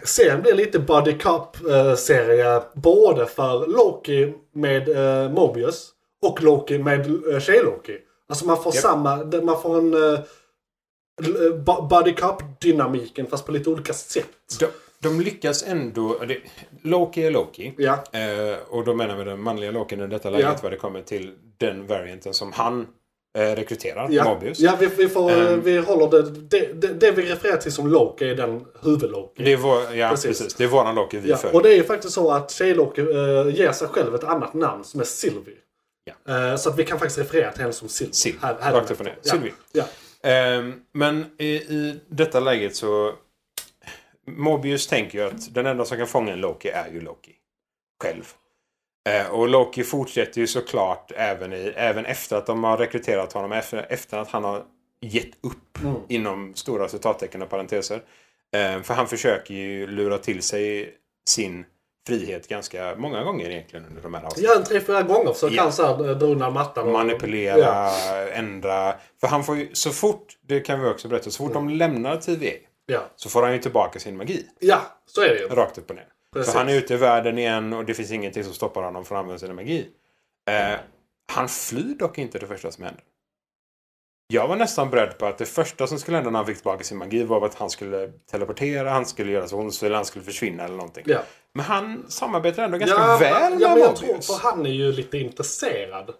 [0.03, 2.61] Serien blir lite Buddy Cup-serie.
[2.73, 5.89] Både för Loki med eh, Mobius
[6.21, 6.99] och Loki med
[7.33, 7.97] eh, Tjej-Loki.
[8.29, 8.81] Alltså man får Japp.
[8.83, 9.15] samma...
[9.43, 9.93] Man får en...
[9.93, 10.19] Uh,
[11.89, 14.27] Buddy Cup-dynamiken fast på lite olika sätt.
[14.59, 14.67] De,
[14.99, 16.17] de lyckas ändå...
[16.27, 16.37] Det,
[16.81, 17.73] Loki är Loki.
[17.77, 18.03] Ja.
[18.11, 20.59] Eh, och då menar vi den manliga Loki i detta läget Ja.
[20.63, 22.87] vad det kommer till den varianten som han eh,
[23.39, 24.59] rekryterar, Ja, Mobius.
[24.59, 25.61] ja vi, vi, får, eh, Ehm.
[25.61, 26.87] vi håller det, det, det...
[26.87, 29.43] Det vi refererar till som Loki är den huvud-Loki.
[29.43, 30.25] Det är vår, ja, Precis.
[30.39, 30.53] precis.
[30.53, 31.55] Det är våran Loki vi Ja, följer.
[31.55, 34.83] och det är ju faktiskt så att Tjej-Loki uh, ger sig själv ett annat namn
[34.83, 35.55] som är Sylvie.
[36.25, 36.49] Ja.
[36.51, 38.13] Eh, så att vi kan faktiskt referera till henne som Sylvie.
[38.13, 39.17] Sylvie, Här, här rakt upp och ner.
[39.23, 39.31] Ja.
[39.31, 39.53] Sylvie.
[39.71, 39.83] Ja.
[40.29, 43.13] Ehm, men i, i detta läget så...
[44.27, 47.31] Mobius tänker ju att den enda som kan fånga en Loki är ju Loki.
[48.03, 48.23] Själv.
[49.09, 53.51] Eh, och Loki fortsätter ju såklart även, i, även efter att de har rekryterat honom.
[53.51, 54.63] Efter, efter att han har
[55.01, 55.95] gett upp Mm.
[56.07, 58.01] inom stora citattecken och parenteser.
[58.55, 60.93] Eh, för han försöker ju lura till sig
[61.29, 61.65] sin
[62.07, 64.53] frihet ganska många gånger egentligen under de här avsnitten.
[64.57, 65.63] Ja, tre, fyra gånger så Ja.
[65.63, 66.85] han så här, dra undan mattan.
[66.87, 68.27] och- Manipulera, Ja.
[68.33, 68.95] ändra.
[69.21, 72.17] För han får ju, så fort, det kan vi också berätta, så fort de lämnar
[72.17, 72.51] TVA
[72.85, 72.99] Ja.
[73.15, 74.45] så får han ju tillbaka sin magi.
[74.59, 75.47] ja, så är det ju.
[75.47, 76.07] Rakt upp och ner.
[76.33, 76.51] Precis.
[76.51, 79.17] För han är ute i världen igen och det finns ingenting som stoppar honom från
[79.17, 79.87] att använda sin magi.
[80.49, 80.79] Eh,
[81.31, 83.03] han flyr dock inte det första som händer.
[84.27, 86.83] Jag var nästan beredd på att det första som skulle hända när han fick tillbaka
[86.83, 90.25] sin magi var att han skulle teleportera, han skulle göra så hon eller han skulle
[90.25, 91.03] försvinna eller någonting.
[91.07, 91.19] Ja.
[91.53, 94.69] Men han samarbetar ändå ganska Ja, väl ja, med men jag tror, för han är
[94.69, 96.13] ju lite intresserad.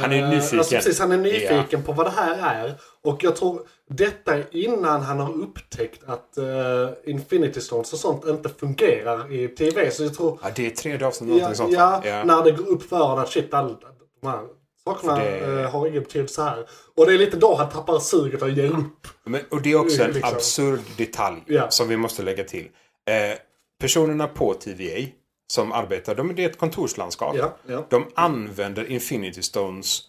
[0.00, 0.58] Han är Eh, nyfiken.
[0.58, 2.74] Alltså precis, han är nyfiken på vad det här är.
[3.04, 8.48] Och jag tror detta innan han har upptäckt att uh, Infinity Stones och sånt inte
[8.48, 9.90] fungerar i TV.
[9.90, 10.38] Så jag tror...
[10.42, 11.72] Ja, det är tredje avsnittet, Ja, sånt.
[11.72, 12.24] ja, ja.
[12.24, 13.76] när det går upp för honom att shit, all,
[14.22, 14.40] de här
[14.84, 16.66] sakerna det- eh, har ingen betydelse här.
[16.96, 19.06] Och det är lite då han tappar suget och ger upp.
[19.24, 20.34] Men, och det är också en Liksom.
[20.36, 21.70] absurd detalj Ja.
[21.70, 22.64] som vi måste lägga till.
[23.10, 23.38] Eh,
[23.80, 25.06] personerna på TVA
[25.50, 27.36] som arbetar, de, det är ett kontorslandskap.
[27.36, 27.86] Ja, ja.
[27.90, 30.00] De använder Infinity Stones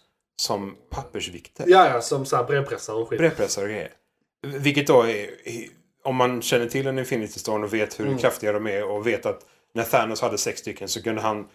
[0.42, 1.64] som pappersvikter.
[1.68, 3.18] Ja, ja, som så här brevpressar och skit.
[3.18, 3.90] Brevpressar och grejer.
[4.46, 5.26] Vilket då är,
[6.04, 8.18] om man känner till en Infinity Stone och vet hur Mm.
[8.18, 9.40] kraftiga de är och vet att
[9.74, 11.48] när Thanos hade sex stycken så kunde han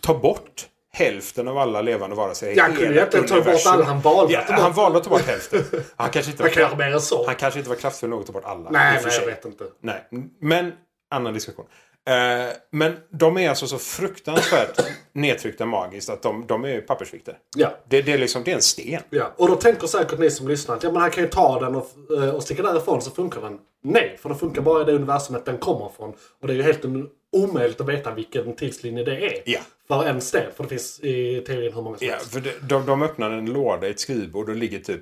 [0.00, 3.72] ta bort hälften av alla levande varelser i Jag kunde hela egentligen ta bort universum.
[3.72, 4.62] alla han valde Ja, att ta bort.
[4.62, 5.64] han valde att ta bort hälften.
[5.96, 6.42] Han kanske inte
[6.76, 7.26] var, än så.
[7.26, 8.70] han kanske inte var kraftfull nog att ta bort alla.
[8.70, 9.64] Nej, nej, jag vet inte.
[9.80, 10.08] Nej,
[10.40, 10.72] men
[11.10, 11.66] annan diskussion.
[12.08, 14.80] Eh, men de är alltså så fruktansvärt
[15.12, 17.36] nedtryckta magiskt att de, de är pappersvikter.
[17.56, 17.74] Ja.
[17.88, 19.02] Det, det, är liksom, det är en sten.
[19.10, 21.60] Ja, och då tänker säkert ni som lyssnar att ja, men han kan ju ta
[21.60, 21.88] den och,
[22.22, 23.58] eh, och sticka därifrån så funkar den.
[23.82, 26.10] Nej, för den funkar bara i det universumet den kommer från.
[26.40, 26.84] Och det är ju helt
[27.32, 29.42] omöjligt att veta vilken tidslinje det är.
[29.44, 29.60] Ja.
[29.88, 32.32] För en sten, för det finns i teorin hur många som Ja, helst.
[32.32, 35.00] för de, de, de öppnar en låda i ett skrivbord och det ligger typ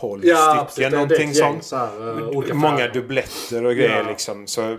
[0.00, 0.90] 12 Ja, stycken.
[0.90, 1.64] Det- det någonting gäng sånt.
[1.64, 2.92] så här, eh, Många färger.
[2.92, 4.08] dubbletter och grejer Ja.
[4.10, 4.46] liksom.
[4.46, 4.76] Så,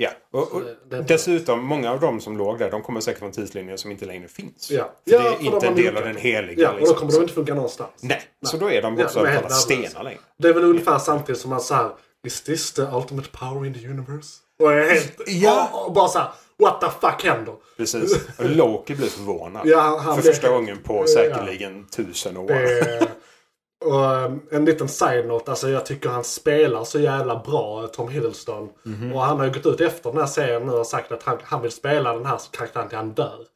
[0.00, 0.10] ja.
[0.32, 3.32] och, och det- det dessutom, många av dem som låg där, de kommer säkert från
[3.32, 4.70] tidslinjer som inte längre finns.
[4.70, 4.84] Ja.
[5.08, 6.62] För Ja, det är de inte en del av den heliga.
[6.62, 6.96] Ja, och då liksom.
[6.96, 7.90] kommer de inte funka någonstans.
[8.00, 10.20] Nej, så då är de Ja, bokstavligt de är talat stenar längre.
[10.38, 11.90] Det är väl ungefär samtidigt som man så här.
[12.26, 14.28] Is this the ultimate power in the universe?
[14.58, 15.20] Och är helt...
[15.26, 15.70] Ja.
[15.86, 16.28] och, bara så här.
[16.58, 17.54] What the fuck händer?
[17.76, 18.14] Precis.
[18.38, 19.62] Och Loki blir förvånad.
[19.66, 21.14] Ja, han- han för första gången på Ja.
[21.14, 22.48] säkerligen tusen år.
[22.48, 23.08] Det,
[23.84, 28.68] och um, en liten side-note, alltså jag tycker han spelar så jävla bra, Tom Hiddleston.
[28.82, 29.12] Mhm.
[29.12, 31.38] Och han har ju gått ut efter den här serien nu och sagt att han,
[31.42, 33.46] han vill spela den här karaktären till han dör.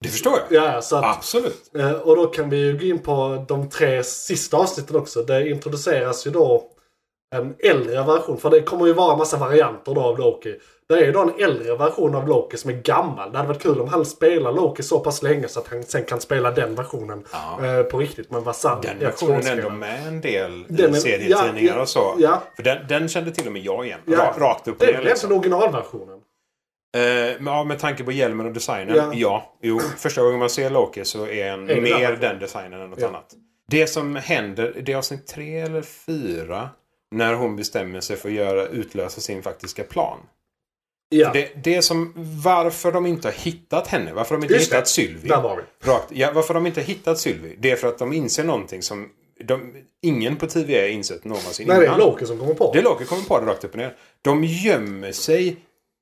[0.00, 0.74] Det förstår jag.
[0.74, 1.70] Ja, så att, Absolut.
[1.78, 5.22] eh, och då kan vi ju gå in på de tre sista avsnitten också.
[5.22, 6.68] Det introduceras ju då
[7.34, 10.58] en äldre version, för det kommer ju vara en massa varianter då av Loki.
[10.96, 13.32] Det är ju då en äldre version av Loki som är gammal.
[13.32, 16.04] Det hade varit kul om han spelar Loki så pass länge så att han sen
[16.04, 17.66] kan spela den versionen Ja.
[17.66, 18.30] eh, på riktigt.
[18.30, 18.82] Men vad sant.
[18.82, 22.14] Den versionen är ändå med en del Den är- i serietidningar ja, och så.
[22.18, 22.42] ja.
[22.56, 24.00] För den, den kände till och med jag igen.
[24.06, 24.16] Ja.
[24.18, 25.32] Ra- Rakt upp och Det är ner liksom.
[25.32, 26.18] originalversionen.
[26.96, 27.00] Eh,
[27.40, 28.96] men, ja, med tanke på hjälmen och designen.
[28.96, 29.10] Ja.
[29.14, 29.52] Ja.
[29.62, 32.20] Jo, första gången man ser Loki så är en Är mer den?
[32.20, 33.08] den designen än något Ja.
[33.08, 33.26] annat.
[33.70, 36.70] Det som händer, det är avsnitt tre eller fyra.
[37.10, 40.18] När hon bestämmer sig för att göra, utlösa sin faktiska plan.
[41.12, 42.12] Ja, Det, det som,
[42.44, 44.76] varför de inte har hittat henne, varför de inte Just det.
[44.76, 45.28] hittat Sylvie.
[45.28, 45.88] där var vi.
[45.90, 48.82] Rakt, ja, varför de inte har hittat Sylvie, det är för att de inser någonting
[48.82, 49.08] som
[49.44, 49.72] de,
[50.02, 51.98] ingen på TVA har insett någonsin Nej, det är innan.
[52.00, 53.96] Loki som kommer på Det är Loki kommer på det rakt upp och ner.
[54.22, 55.56] De gömmer sig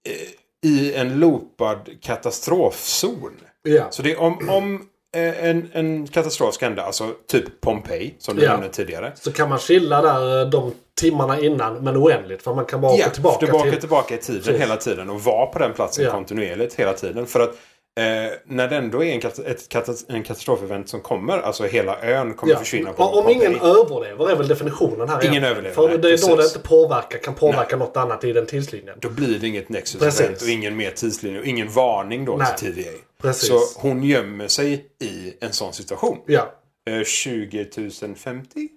[0.09, 3.33] eh, i en loopad katastrofzon.
[3.63, 3.91] Ja.
[3.91, 4.87] Så det är om, om
[5.19, 8.51] en, en katastrof ska hända, alltså typ Pompeji som du Ja.
[8.51, 9.13] nämnde tidigare.
[9.15, 12.43] Så kan man chilla där eh, de timmarna innan, men oändligt.
[12.43, 13.81] För man kan bara åka tillbaka, tillbaka, till...
[13.81, 14.61] tillbaka i tiden Precis.
[14.61, 16.11] hela tiden och vara på den platsen Ja.
[16.11, 17.27] kontinuerligt hela tiden.
[17.27, 17.55] För att
[18.01, 19.75] eh, när det ändå är en, kat- ett
[20.09, 22.59] en katastrofevent som kommer, alltså hela ön kommer Ja.
[22.59, 23.37] försvinna på Om Pompeji.
[23.37, 26.59] ingen överlever är väl definitionen här Ingen överlever, För nej, det är då det inte
[26.59, 28.97] påverkar, kan påverka något annat i den tidslinjen.
[29.01, 32.47] Då blir det inget Nexus event och ingen mer tidslinje och ingen varning då Nej.
[32.57, 32.91] till TVA.
[33.23, 33.49] Precis.
[33.49, 36.19] Så hon gömmer sig i en sån situation.
[36.27, 36.53] Ja.
[36.91, 38.69] Eh, 2050?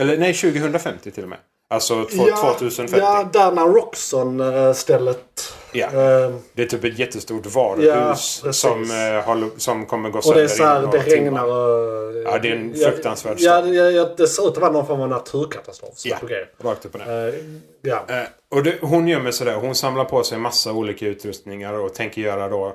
[0.00, 1.38] Eller nej, 2050 till och med.
[1.70, 2.96] Alltså två, 2050.
[2.98, 5.54] Ja, där när Roxxon-stället...
[5.72, 5.86] Ja.
[5.86, 8.60] Eh, Det är typ ett jättestort Ja, varuhus precis.
[8.60, 12.00] som, eh, har, som kommer gå och sönder det är så här, det regnar och...
[12.24, 15.00] Ja, det är en fruktansvärd ja, ja, ja, det ser ut att vara någon form
[15.00, 16.16] av naturkatastrof Ja,
[16.58, 17.28] rakt upp och ner.
[17.28, 17.34] Eh,
[17.82, 18.04] ja.
[18.08, 19.54] Eh, och det, hon gömmer sig där.
[19.54, 22.66] Hon samlar på sig massa olika utrustningar och tänker göra då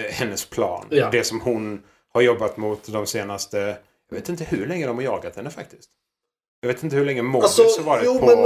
[0.00, 0.86] eh, hennes plan.
[0.90, 1.08] Ja.
[1.12, 1.82] Det som hon
[2.14, 3.76] har jobbat mot de senaste...
[4.10, 5.88] Jag vet inte hur länge de har jagat henne faktiskt.
[6.60, 8.26] Jag vet inte hur länge Morbius Alltså, har varit jo på...
[8.26, 8.38] men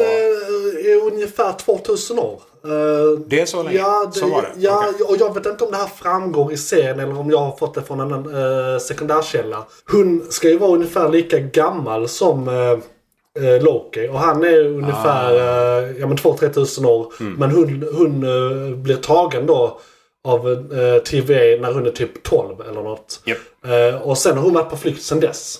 [0.94, 2.40] ungefär 2000 år.
[2.64, 3.76] Eh, Det är så länge?
[3.78, 4.48] Ja, det, Så var det?
[4.56, 5.06] ja Okej.
[5.06, 7.74] och jag vet inte om det här framgår i serien eller om jag har fått
[7.74, 9.64] det från en uh, sekundärkälla.
[9.90, 15.80] Hon ska ju vara ungefär lika gammal som eh, Loki och han är ungefär Ah.
[15.80, 17.12] uh, ja, men 2-3 tusen år.
[17.20, 17.32] Mm.
[17.34, 18.20] Men hon, hon
[18.82, 19.80] blir tagen då
[20.24, 23.20] av uh, TVA när hon är typ 12 eller något.
[23.66, 25.58] Eh, och sen har hon varit på flykt sen dess.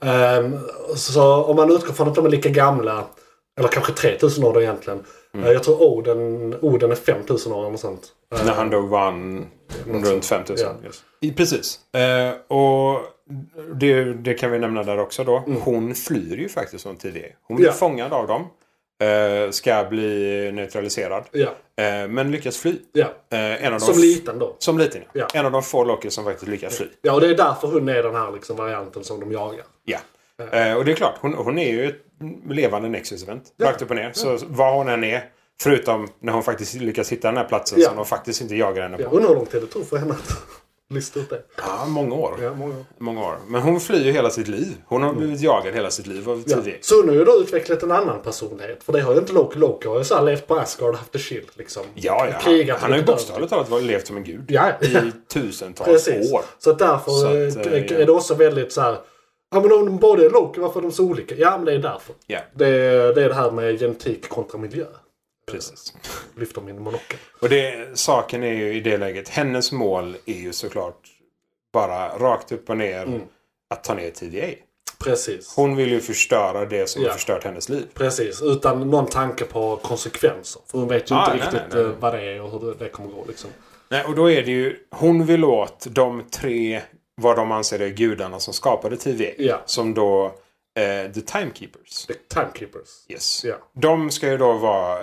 [0.00, 0.58] Ehm,
[0.96, 3.04] så om man utgår från att de är lika gamla,
[3.58, 5.04] eller kanske 3000 år då egentligen.
[5.34, 5.46] Mm.
[5.46, 8.08] Eh, jag tror Oden, Oden är 5000 år eller sånt.
[8.34, 9.46] Eh, När han var han
[9.86, 10.68] runt 5000.
[10.82, 10.86] Ja.
[10.86, 11.36] Yes.
[11.36, 11.80] Precis.
[11.94, 13.00] Eh, och
[13.74, 15.38] det, det kan vi nämna där också då.
[15.60, 17.26] Hon flyr ju faktiskt från TVA.
[17.42, 17.74] Hon blir Mm.
[17.74, 17.78] Ja.
[17.78, 18.46] fångad av dem.
[19.02, 21.24] Eh, ska bli neutraliserad.
[21.32, 22.74] Ja, Eh, men lyckas fly.
[22.92, 23.06] ja.
[23.32, 24.56] Eh, en av de Som liten då.
[24.58, 25.26] Som liten ja.
[25.34, 25.40] Ja.
[25.40, 26.86] En av de få Loki som faktiskt lyckas fly.
[27.02, 29.64] Ja, och det är därför hon är den här liksom, varianten som de jagar.
[29.84, 29.98] Ja.
[30.52, 31.96] Eh, och det är klart, hon, hon är ju ett
[32.50, 33.42] levande Nexus-event.
[33.62, 34.10] Rakt upp och ner.
[34.14, 35.24] Så var hon än är.
[35.60, 37.88] Förutom när hon faktiskt lyckas hitta den här platsen Ja.
[37.88, 39.02] som de faktiskt inte jagar henne på.
[39.02, 40.36] Ja, undrar hur lång tid det tog för henne att
[40.94, 41.42] lista ut det.
[41.56, 42.38] Ja, många år.
[42.42, 42.84] Ja, många år.
[42.98, 43.36] Många år.
[43.48, 44.76] Men hon flyr ju hela sitt liv.
[44.86, 46.56] Hon har blivit jagad hela sitt liv av Ja.
[46.80, 48.84] Så hon har ju då utvecklat en annan personlighet.
[48.84, 49.58] För det har ju inte Loki.
[49.58, 51.82] Loki har ju så här levt på Asgard och haft det chill liksom.
[51.94, 52.38] Ja, ja.
[52.38, 54.44] Krigat Han har ju bokstavligt talat levt som en gud.
[54.48, 54.68] Ja.
[54.80, 56.32] I tusentals Precis.
[56.32, 56.40] år.
[56.58, 57.96] Så därför Så att, eh, ja.
[57.98, 58.96] är det också väldigt så här.
[59.52, 61.34] Ja men om de båda är Loki, varför är de så olika?
[61.34, 62.14] Ja men det är därför.
[62.26, 64.86] Ja, Det är det, är det här med genetik kontra miljö.
[65.52, 65.94] precis.
[66.36, 67.18] Lyfter min monokel.
[67.40, 71.00] Och det, saken är ju i det läget, hennes mål är ju såklart
[71.72, 73.20] bara rakt upp och ner Mm.
[73.70, 74.46] att ta ner TVA.
[75.04, 75.52] Precis.
[75.56, 77.08] Hon vill ju förstöra det som Ja.
[77.08, 77.86] har förstört hennes liv.
[77.94, 78.42] Precis.
[78.42, 80.62] Utan någon tanke på konsekvenser.
[80.66, 81.92] För hon vet ju Ah, inte nej, riktigt nej, nej.
[81.92, 83.50] eh, vad det är och hur det, det kommer gå liksom.
[83.88, 86.82] Nej, och då är det ju, hon vill åt de tre,
[87.22, 89.30] vad de anser är gudarna som skapade TVA.
[89.38, 89.62] Ja.
[89.66, 90.24] Som då,
[90.76, 92.06] eh, The Timekeepers.
[92.06, 92.88] The Timekeepers.
[93.08, 93.44] Yes.
[93.44, 93.54] Ja.
[93.72, 94.98] De ska ju då vara...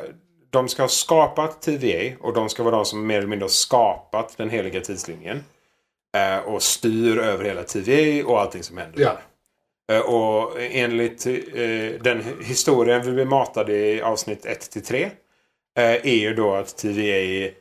[0.50, 3.50] De ska ha skapat TVA och de ska vara de som mer eller mindre har
[3.50, 5.44] skapat den heliga tidslinjen.
[6.18, 9.02] Eh, och styr över hela TVA och allting som händer.
[9.02, 9.18] Ja.
[9.90, 15.12] Eh, och enligt eh, den historien vi blir matade i avsnitt 1 till 3 eh,
[15.84, 17.52] är ju då att TVA,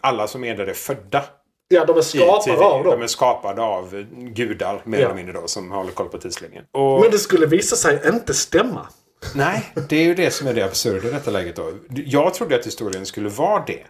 [0.00, 1.24] alla som är där är födda
[1.72, 2.64] Ja, de är i skapare TVA.
[2.64, 2.98] av dem.
[2.98, 5.04] De är skapade av gudar mer Ja.
[5.04, 6.64] eller mindre då som håller koll på tidslinjen.
[6.72, 8.86] Och, Men det skulle visa sig inte stämma.
[9.34, 11.72] Nej, det är ju det som är det absurda i detta läget då.
[11.88, 13.82] Jag trodde att historien skulle vara det.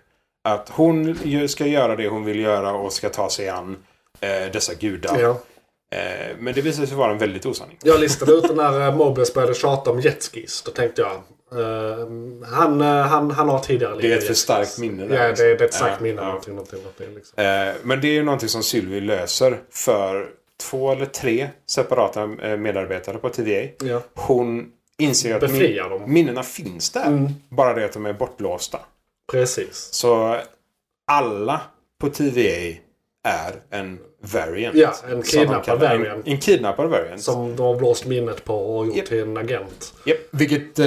[0.49, 3.77] Att hon ska göra det hon vill göra och ska ta sig an
[4.21, 5.21] eh, dessa gudar.
[5.21, 5.31] Ja.
[5.97, 7.79] Eh, men det visade sig vara en väldigt osanning.
[7.83, 10.63] Jag listade ut när eh, Mobius började tjata om jetskis.
[10.63, 11.11] Då tänkte jag.
[11.53, 15.29] Eh, han, eh, han, han har tidigare Det är ett för starkt minne där, Ja,
[15.29, 15.47] liksom.
[15.47, 16.21] det, det är ett starkt Ja, minne.
[16.23, 16.27] ja.
[16.27, 17.45] Någonting, någonting, någonting, liksom.
[17.45, 20.29] Eh, men det är ju någonting som Sylvie löser för
[20.71, 23.69] två eller tre separata medarbetare på TVA.
[23.85, 24.03] Ja.
[24.15, 26.13] Hon inser att Befriar dem.
[26.13, 27.07] minnena finns där.
[27.07, 27.29] Mm.
[27.49, 28.79] Bara det att de är bortlåsta.
[29.33, 29.89] Precis.
[29.93, 30.37] Så
[31.07, 31.61] alla
[32.01, 32.77] på TVA
[33.25, 34.77] är en variant.
[34.77, 36.27] Ja, en kidnappad variant.
[36.27, 37.23] En, en kidnappad variant.
[37.23, 39.07] Som de har blåst minnet på och gjort Japp.
[39.07, 39.95] till en agent.
[40.07, 40.19] Japp.
[40.31, 40.87] Vilket eh,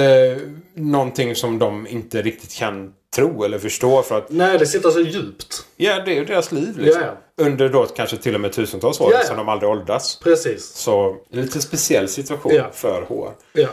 [0.74, 4.02] någonting som de inte riktigt kan tro eller förstå.
[4.02, 5.66] För att Nej, det sitter så djupt.
[5.76, 6.78] ja, det är ju deras liv.
[6.78, 7.02] Liksom.
[7.02, 10.20] Ja, Under då kanske till och med tusentals år Ja, som de aldrig åldras.
[10.22, 10.64] Precis.
[10.64, 13.30] Så en lite speciell situation för HR.
[13.52, 13.68] Ja.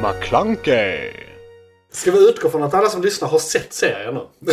[0.02, 1.29] McClunkey.
[1.92, 4.52] Ska vi utgå från att alla som lyssnar har sett serien nu?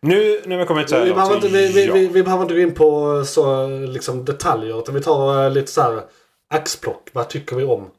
[0.00, 1.94] Nu när vi kommer till Vi behöver, inte, vi, vi, ja.
[1.94, 4.78] vi, vi behöver inte gå in på så liksom, detaljer.
[4.78, 6.02] Utan vi tar eh, lite så här
[6.54, 7.08] axplock.
[7.12, 7.90] Vad tycker vi om?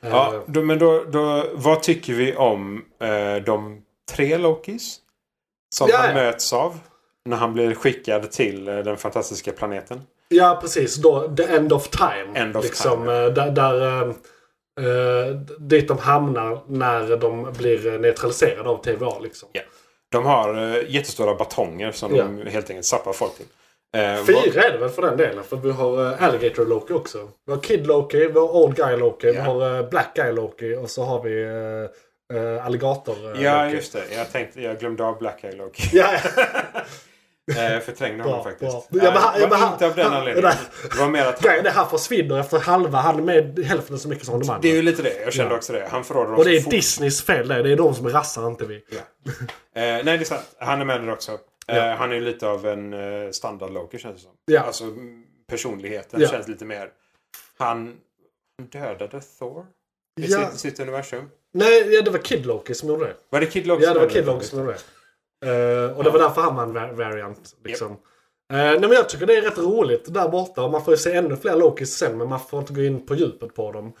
[0.00, 4.98] Eh, Ja, då, men då, då, vad tycker vi om eh, de tre Lokis?
[5.74, 6.78] Som Ja, han möts av.
[7.24, 10.02] När han blir skickad till eh, den fantastiska planeten.
[10.28, 10.96] Ja, precis.
[10.96, 12.40] Då, the end of time.
[12.40, 14.14] End of liksom, time, eh, Där, där,
[14.84, 19.18] eh, dit de hamnar när de blir neutraliserade av TVA.
[19.18, 19.48] Liksom.
[19.52, 19.62] Ja.
[20.12, 22.24] De har eh, jättestora batonger som Ja.
[22.24, 23.46] de helt enkelt zappar folk till.
[23.96, 25.44] Eh, Fyra är det väl för den delen.
[25.44, 27.28] För vi har eh, Alligator Loki också.
[27.46, 29.42] Vi har Kid Loki, vi har Old Guy Loki, vi Ja.
[29.42, 33.76] har eh, Black Guy Loki och så har vi eh, eh, Alligator eh, Ja, Loki.
[33.76, 34.02] just det.
[34.16, 35.82] Jag, tänkte, jag glömde av Black Eye Loki.
[37.56, 38.90] Ja, Eh, förträngde honom Bra, faktiskt.
[38.90, 39.04] bra.
[39.04, 40.50] Ja, men han- Eh, ja, det var han- inte av den han- anledningen.
[40.82, 40.90] nej.
[40.92, 42.98] Det var mer att Grejen är han försvinner efter halva.
[42.98, 44.62] Han är med hälften så mycket som de andra.
[44.62, 45.20] det är ju lite det.
[45.24, 45.56] Jag kände Ja.
[45.58, 45.88] också det.
[45.90, 46.70] Han förråder och det är fort.
[46.70, 47.62] Disneys fel det.
[47.62, 48.84] Det är de som är rassar, inte vi.
[48.90, 48.98] Ja.
[49.30, 49.34] Eh,
[49.74, 50.42] nej, det är sant.
[50.58, 51.32] Han är med där också.
[51.32, 51.94] Eh, Ja.
[51.94, 54.32] Han är ju lite av en eh, standard-Loki känns det som.
[54.44, 54.60] Ja.
[54.60, 54.84] Alltså
[55.50, 56.28] personligheten Ja.
[56.28, 56.88] känns lite mer...
[57.58, 57.96] Han
[58.72, 59.66] dödade Thor
[60.20, 60.50] i Ja.
[60.50, 61.30] sitt, sitt universum.
[61.54, 63.14] Nej, ja, det var Kid Loki som gjorde det.
[63.30, 64.34] Var det Kid Loki Ja, som det var dödade Kid Thor?
[64.34, 64.78] Loki som gjorde det.
[65.46, 67.54] Eh, och det var därför han var en va- variant.
[67.64, 67.96] Liksom.
[68.52, 70.62] nej men jag tycker det är rätt roligt där borta.
[70.62, 73.06] Och man får ju se ännu fler Lokis sen men man får inte gå in
[73.06, 73.92] på djupet på dem.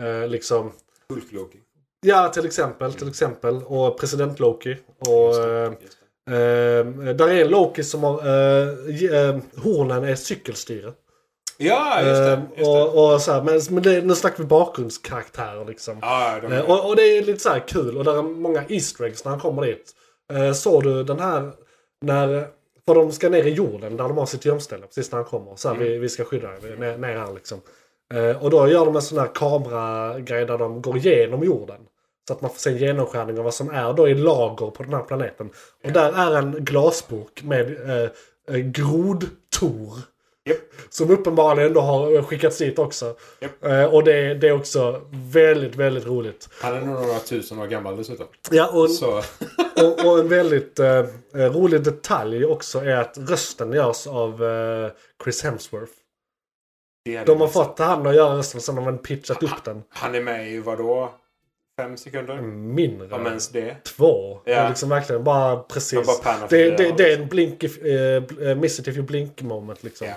[0.00, 0.72] Eh, liksom.
[1.08, 1.58] Hulk-Loki.
[2.00, 2.92] Ja, till exempel.
[2.94, 3.62] Till exempel.
[3.66, 4.76] Och president Loki.
[4.98, 5.98] Och, Just det, eh, just
[7.06, 7.12] det.
[7.12, 8.20] Där är en Loki som har...
[9.60, 10.92] Hornen är cykelstyre.
[11.56, 12.42] Ja, just det.
[12.56, 12.64] Just det.
[12.64, 15.98] och, och så här, men men det, nu snackar vi bakgrundskaraktärer liksom.
[16.02, 17.98] Ja, de, Eh, och, och det är lite så här kul.
[17.98, 19.92] Och där är många Easter eggs när han kommer dit.
[20.32, 21.52] Eh, såg du den här...
[22.00, 22.46] När...
[22.86, 25.56] För de ska ner i jorden där de har sitt gömställe precis när han kommer.
[25.56, 25.88] Så här, Mm.
[25.88, 27.60] vi, vi ska skydda är Ner, ner här liksom.
[28.14, 31.80] Eh, och då gör de en sån här kameragrej där de går igenom jorden.
[32.28, 34.82] Så att man får se en genomskärning av vad som är då i lager på
[34.82, 35.50] den här planeten.
[35.84, 38.10] Och där är en glasburk med eh,
[38.48, 39.92] eh, grodtor.
[40.90, 43.14] Som uppenbarligen då har skickats dit också.
[43.40, 43.64] Japp.
[43.64, 46.48] Eh, och det, det är också väldigt, väldigt roligt.
[46.60, 48.26] Han är nog några tusen år gammal dessutom.
[48.50, 48.88] Ja, och,
[49.84, 54.90] och, och en väldigt eh, eh, rolig detalj också är att rösten görs av eh,
[55.24, 55.92] Chris Hemsworth.
[57.04, 57.64] det är De det har bästa.
[57.64, 59.82] fått han att göra rösten sen har man pitchat upp den.
[59.88, 61.12] Han är med i vadå?
[61.80, 62.40] Fem sekunder?
[62.42, 63.14] Mindre.
[63.16, 63.76] Om ens det.
[63.84, 64.40] Två.
[64.44, 64.62] Ja.
[64.62, 66.22] Och liksom verkligen bara precis.
[66.24, 66.94] bara det, det, det.
[66.96, 70.06] det är en blink if, eh, miss it if you blink moment liksom.
[70.06, 70.14] Ja,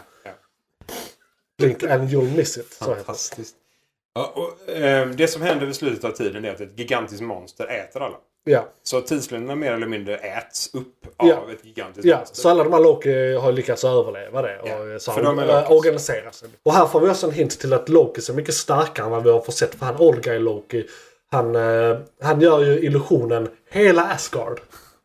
[1.61, 2.73] Blink and you'll miss it.
[2.73, 3.55] Fantastiskt.
[4.15, 7.67] Ja, och, eh, det som händer vid slutet av tiden är att ett gigantiskt monster
[7.67, 8.17] äter alla.
[8.43, 8.67] Ja.
[8.83, 11.45] Så tidslinjerna mer eller mindre äts upp av Ja.
[11.53, 12.35] ett gigantiskt Ja, monster.
[12.41, 14.59] så alla de här Loki har lyckats överleva det.
[14.59, 15.69] Och Ja, så för de är de Lokis.
[15.69, 16.49] organiserat sig.
[16.63, 19.23] Och här får vi också en hint till att Loki är mycket starkare än vad
[19.23, 19.75] vi har fått sett.
[19.75, 20.87] För han Old Guy Loki,
[21.31, 24.59] han, eh, han gör ju illusionen hela Asgard.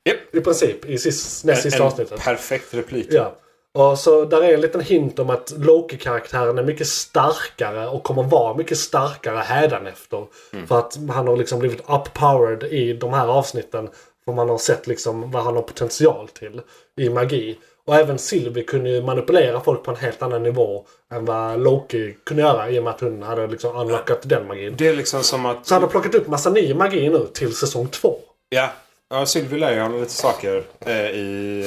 [0.05, 0.17] Japp.
[0.35, 2.21] I princip, i sist, näst sista en avsnittet.
[2.21, 3.07] perfekt replik.
[3.11, 3.37] Ja.
[3.77, 8.23] Och så där är en liten hint om att Loki-karaktären är mycket starkare och kommer
[8.23, 10.27] vara mycket starkare hädanefter.
[10.53, 10.67] Mm.
[10.67, 13.89] För att han har liksom blivit uppowered i de här avsnitten.
[14.25, 16.61] För man har sett liksom vad han har potential till
[17.01, 17.59] i magi.
[17.87, 22.17] Och även Sylvie kunde ju manipulera folk på en helt annan nivå än vad Loki
[22.25, 24.75] kunde göra i och med att hon hade liksom unlockat den magin.
[24.79, 25.67] Det är liksom som att...
[25.67, 28.19] Så han har plockat upp massa ny magi nu till säsong två.
[28.49, 28.71] Ja.
[29.11, 31.61] Ja, Sylvie ju honom lite saker eh, i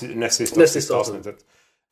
[0.00, 1.36] eh, näst sista, Näst sista avsnittet.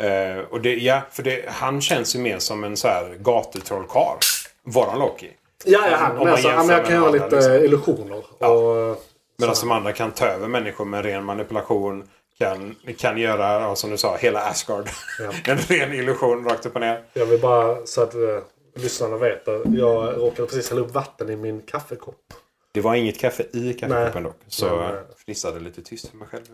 [0.03, 4.19] Eh, och det, ja, för det, han känns ju mer som en så här gatutrollkarl.
[4.65, 5.31] Våran Loki.
[5.65, 6.19] Ja, ja han.
[6.19, 7.65] Om Men alltså, men jag kan de lite andra, liksom.
[7.65, 8.25] illusioner.
[8.39, 8.49] Ja.
[8.49, 9.05] Och,
[9.39, 12.09] Medan de andra kan ta över människor med ren manipulation.
[12.39, 14.89] Kan, kan göra, ja, som du sa, hela Asgard.
[15.19, 15.31] Ja.
[15.53, 17.03] en ren illusion rakt upp och ner.
[17.13, 18.39] Jag vill bara så att uh,
[18.75, 19.43] lyssnarna vet.
[19.65, 22.35] Jag råkade precis hälla upp vatten i min kaffekopp.
[22.73, 24.37] Det var inget kaffe i kaffekoppen dock.
[24.49, 26.45] Så jag fnissade lite tyst för mig själv.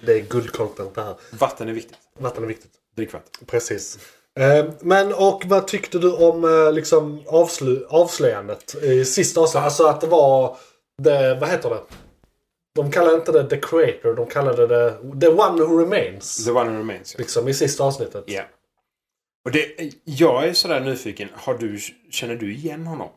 [0.00, 1.16] Det är guldcontent det här.
[1.30, 1.98] Vatten är viktigt.
[2.18, 2.72] Vatten är viktigt.
[2.96, 3.46] Drickvatten.
[3.46, 3.98] Precis.
[4.38, 9.64] Eh, men och vad tyckte du om eh, liksom avslu- avslöjandet i sista avsnittet?
[9.64, 10.56] Alltså att det var...
[11.02, 11.80] Det, vad heter det?
[12.74, 14.14] De kallade inte det The Creator.
[14.14, 16.44] De kallade det The One Who Remains.
[16.44, 17.14] The one who remains.
[17.14, 17.18] Ja.
[17.18, 18.24] Liksom i sista avsnittet.
[18.26, 18.42] Ja.
[19.44, 21.28] Och det, jag är sådär nyfiken.
[21.34, 21.78] Har du,
[22.10, 23.08] känner du igen honom?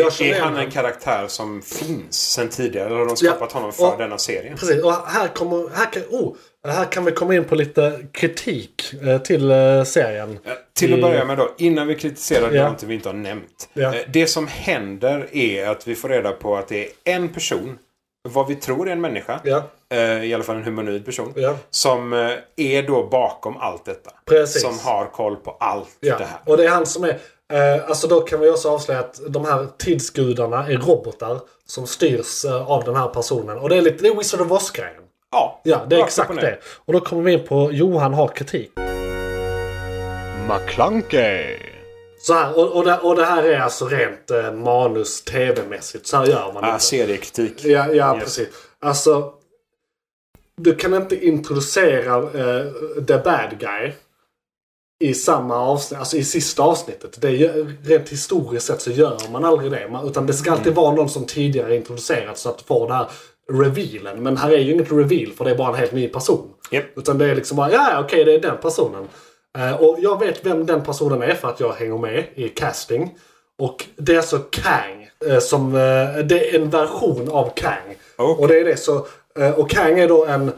[0.00, 2.86] Är han en karaktär som finns sen tidigare?
[2.86, 4.56] Eller har de skapat honom för och- denna serien?
[4.56, 6.36] Precis, och här, kommer, här, kan, oh,
[6.68, 10.38] här kan vi komma in på lite kritik eh, till eh, serien.
[10.44, 12.62] Ja, Till att I- börja med då, innan vi kritiserar Ja.
[12.62, 13.68] någonting vi inte har nämnt.
[13.72, 13.94] Ja.
[13.94, 17.78] Eh, Det som händer är att vi får reda på att det är en person,
[18.28, 19.62] vad vi tror är en människa, Ja,
[19.94, 24.10] eh, i alla fall en humanoid person, ja, som eh, är då bakom allt detta.
[24.28, 24.62] Precis.
[24.62, 26.18] Som har koll på allt ja.
[26.18, 26.38] det här.
[26.46, 27.18] Och det är han som är...
[27.52, 32.44] Eh, alltså då kan vi också avslöja att de här tidsgudarna är robotar som styrs
[32.44, 33.58] eh, av den här personen.
[33.58, 34.94] Och det är lite det är Wizard of Oz-grejen.
[35.30, 36.58] Ja, Ja, det är exakt det.
[36.84, 38.70] Och då kommer vi in på Johan har kritik.
[40.48, 41.56] McClunkey.
[42.20, 46.06] Så här, och, och, det, och det här är alltså rent eh, manus tv-mässigt.
[46.06, 46.84] Så här gör man Ah, inte.
[46.84, 47.64] seriekritik.
[47.64, 48.24] Ja, ja Yes.
[48.24, 48.48] precis.
[48.80, 49.32] Alltså,
[50.56, 52.64] du kan inte introducera eh,
[53.06, 53.92] the bad guy
[55.08, 57.20] i samma avsnitt, alltså i sista avsnittet.
[57.20, 59.88] Det är, rent historiskt sett så gör man aldrig det.
[59.90, 60.82] Man, utan det ska alltid Mm.
[60.82, 63.06] vara någon som tidigare introducerats så att får den här
[63.52, 64.22] revealen.
[64.22, 66.50] Men här är ju inget reveal för det är bara en helt ny person.
[66.70, 66.84] Japp.
[66.96, 69.08] Utan det är liksom bara, ja okej det är den personen.
[69.58, 73.14] Eh, och jag vet vem den personen är för att jag hänger med i casting.
[73.58, 75.08] Och det är alltså Kang.
[75.26, 77.96] Eh, som, eh, det är en version av Kang.
[78.16, 78.42] Okej.
[78.42, 79.06] Och det är det så.
[79.56, 80.52] Och Kang är då en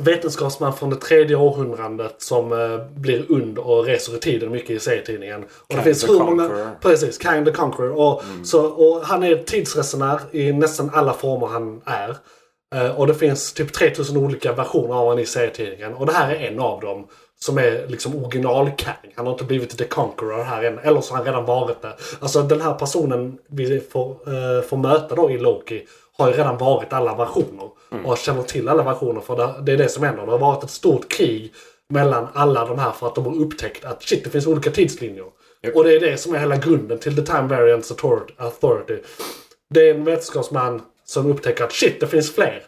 [0.00, 4.78] vetenskapsman från det tredje århundradet som eh, blir und och reser i tiden mycket i
[4.78, 5.44] serietidningen.
[5.44, 6.42] Och Kang det finns the hur många...
[6.42, 6.62] Conqueror.
[6.62, 6.74] Mm.
[6.82, 7.92] Precis, Kang the Conqueror.
[7.92, 12.16] Och, så, och han är tidsresenär i nästan alla former han är.
[12.74, 15.94] Eh, och det finns typ 3000 olika versioner av honom i serietidningen.
[15.94, 17.06] Och det här är en av dem.
[17.40, 19.12] Som är liksom original Kang.
[19.16, 20.78] Han har inte blivit The Conqueror här än.
[20.78, 21.96] Eller så har han redan varit det.
[22.20, 25.86] Alltså den här personen vi får, eh, får möta då i Loki.
[26.18, 27.70] Har ju redan varit alla versioner.
[28.04, 30.26] Och känner till alla versioner för det, det är det som händer.
[30.26, 31.52] Det har varit ett stort krig
[31.88, 35.24] mellan alla de här för att de har upptäckt att shit, det finns olika tidslinjer.
[35.62, 35.76] Japp.
[35.76, 38.96] Och det är det som är hela grunden till The Time Variance Author- Authority.
[39.74, 42.62] Det är en vetenskapsman som upptäcker att shit, det finns fler.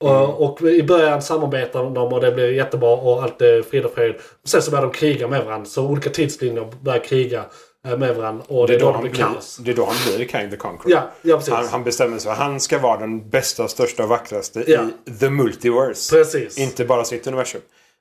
[0.00, 3.94] Och, och i början samarbetar de och det blir jättebra och allt är frid och
[3.94, 4.14] fred.
[4.44, 5.66] Sen så börjar de kriga med varandra.
[5.66, 7.44] Så olika tidslinjer börjar kriga
[7.84, 8.44] med varandra.
[8.48, 9.56] Och det, är då, han blir kaos.
[9.56, 10.92] det är då han blir Kang the Conqueror.
[10.92, 11.54] Ja, ja precis.
[11.54, 14.84] Han, han bestämmer sig för att han ska vara den bästa, största, vackraste Ja.
[15.06, 16.16] i the multiverse.
[16.16, 16.58] Precis.
[16.58, 17.60] Inte bara sitt universum.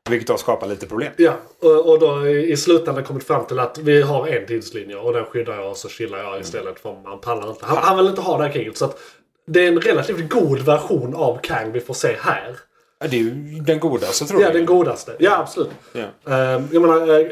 [0.09, 1.11] Vilket då skapar lite problem.
[1.17, 5.13] Ja, och, och då i slutändan kommit fram till att vi har en tidslinje och
[5.13, 7.65] den skyddar jag och så chillar jag istället för man pallar inte.
[7.65, 8.77] Han, han vill inte ha det här kriget.
[8.77, 8.99] Så att
[9.47, 12.57] det är en relativt god version av Kang vi får se här.
[12.99, 13.31] Ja, Det är ju
[13.65, 14.55] den godaste tror Ja, jag.
[14.55, 15.15] den godaste.
[15.19, 15.69] Ja, absolut.
[15.93, 16.01] Ja.
[16.33, 17.27] Eh, jag menar, eh,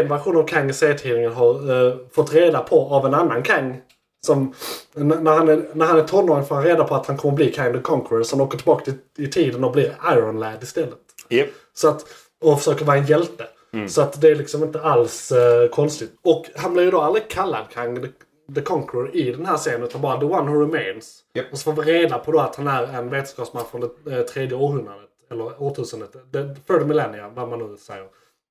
[0.00, 3.80] en version av Kang i serietidningen har eh, fått reda på av en annan Kang.
[4.26, 4.54] Som,
[4.94, 7.52] när, han är, när han är tonåring får han reda på att han kommer bli
[7.52, 8.22] Kang the Conqueror.
[8.22, 10.98] Så han åker tillbaka till, i tiden och blir Iron Lad istället.
[11.28, 11.48] Japp.
[11.74, 12.04] Så att,
[12.42, 13.44] och försöker vara en hjälte.
[13.88, 16.10] Så att det är liksom inte alls eh, konstigt.
[16.24, 18.08] Och han blir ju då aldrig kallad Kang the,
[18.54, 21.18] the Conqueror i den här serien utan bara The One Who Remains.
[21.34, 21.46] Japp.
[21.52, 24.22] Och så får vi reda på då att han är en vetenskapsman från det eh,
[24.22, 25.08] tredje århundradet.
[25.32, 26.12] Eller årtusendet.
[26.12, 28.06] The third millennia, vad man nu säger.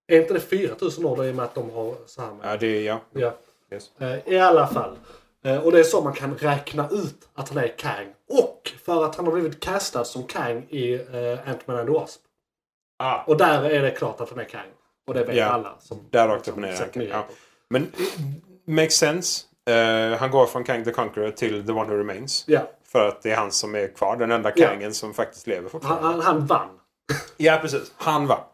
[0.07, 2.51] Är inte det 4000 år då i och med att de har så här med?
[2.53, 2.99] Ja, det är ja.
[3.13, 3.33] Ja.
[3.71, 3.91] Yes.
[3.99, 4.97] Eh, I alla fall.
[5.45, 8.07] Eh, Och det är så man kan räkna ut att han är Kang.
[8.29, 12.21] Och för att han har blivit castad som Kang i eh, Ant-Man and the Wasp.
[12.99, 14.67] Ah, Och där är det klart att han är Kang.
[15.07, 15.75] Och det vet Ja, alla.
[15.79, 16.89] Som, där rakt upp och ner.
[17.09, 17.25] Ja.
[17.69, 17.91] Men
[18.67, 19.45] makes sense.
[19.69, 22.43] Eh, han går från Kang the Conqueror till The One Who Remains.
[22.47, 22.61] Ja.
[22.91, 24.17] För att det är han som är kvar.
[24.17, 24.67] Den enda Ja.
[24.67, 26.07] Kangen som faktiskt lever fortfarande.
[26.07, 26.69] han, han vann.
[27.37, 27.91] Ja, precis.
[27.97, 28.45] Han var.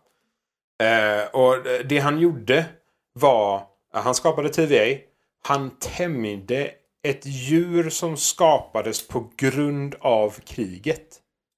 [0.83, 2.65] Eh, och det han gjorde
[3.13, 3.55] var
[3.93, 4.97] att han skapade TVA.
[5.43, 6.71] Han tämjde
[7.07, 11.07] ett djur som skapades på grund av kriget.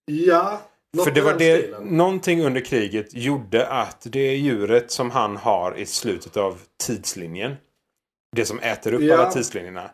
[0.05, 0.61] Ja.
[1.03, 1.83] För det var det, stilen.
[1.83, 7.55] någonting under kriget gjorde att det djuret som han har i slutet av tidslinjen.
[8.35, 9.17] Det som äter upp Ja.
[9.17, 9.91] alla tidslinjerna.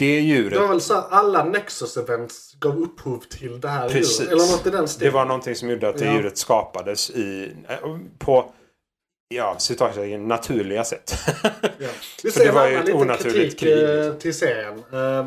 [0.00, 0.60] Det Det djuret.
[0.60, 4.20] var väl så alla Nexus Events gav upphov till det här Precis.
[4.20, 4.32] djuret.
[4.32, 5.12] Eller något i den Det stilen.
[5.14, 6.12] var någonting som gjorde att det Ja.
[6.14, 7.78] djuret skapades i, eh,
[8.18, 8.52] på
[9.34, 11.14] ja, citattecken naturliga sätt.
[11.78, 11.88] Ja.
[12.24, 14.18] Vi ser det var ju ett onaturligt kritik krig, eh, liksom.
[14.20, 14.82] till serien.
[14.92, 15.26] Eh,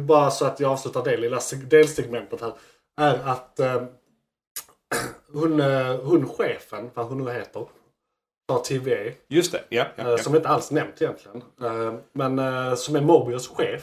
[0.00, 2.52] bara så att jag avslutar det lilla seg- delsegmentet här.
[3.00, 3.60] Är att
[5.32, 5.60] hon,
[6.04, 7.66] hon chefen, vad hon nu heter,
[8.50, 9.12] för TVA.
[9.28, 9.86] Just det, ja.
[9.96, 10.18] ja, ja.
[10.18, 11.42] Som inte alls nämnt egentligen.
[12.12, 13.82] Men som är Mobius chef.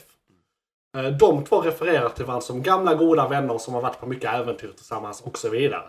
[0.96, 4.34] Eh, de två refererar till varandra som gamla goda vänner som har varit på mycket
[4.34, 5.88] äventyr tillsammans och så vidare.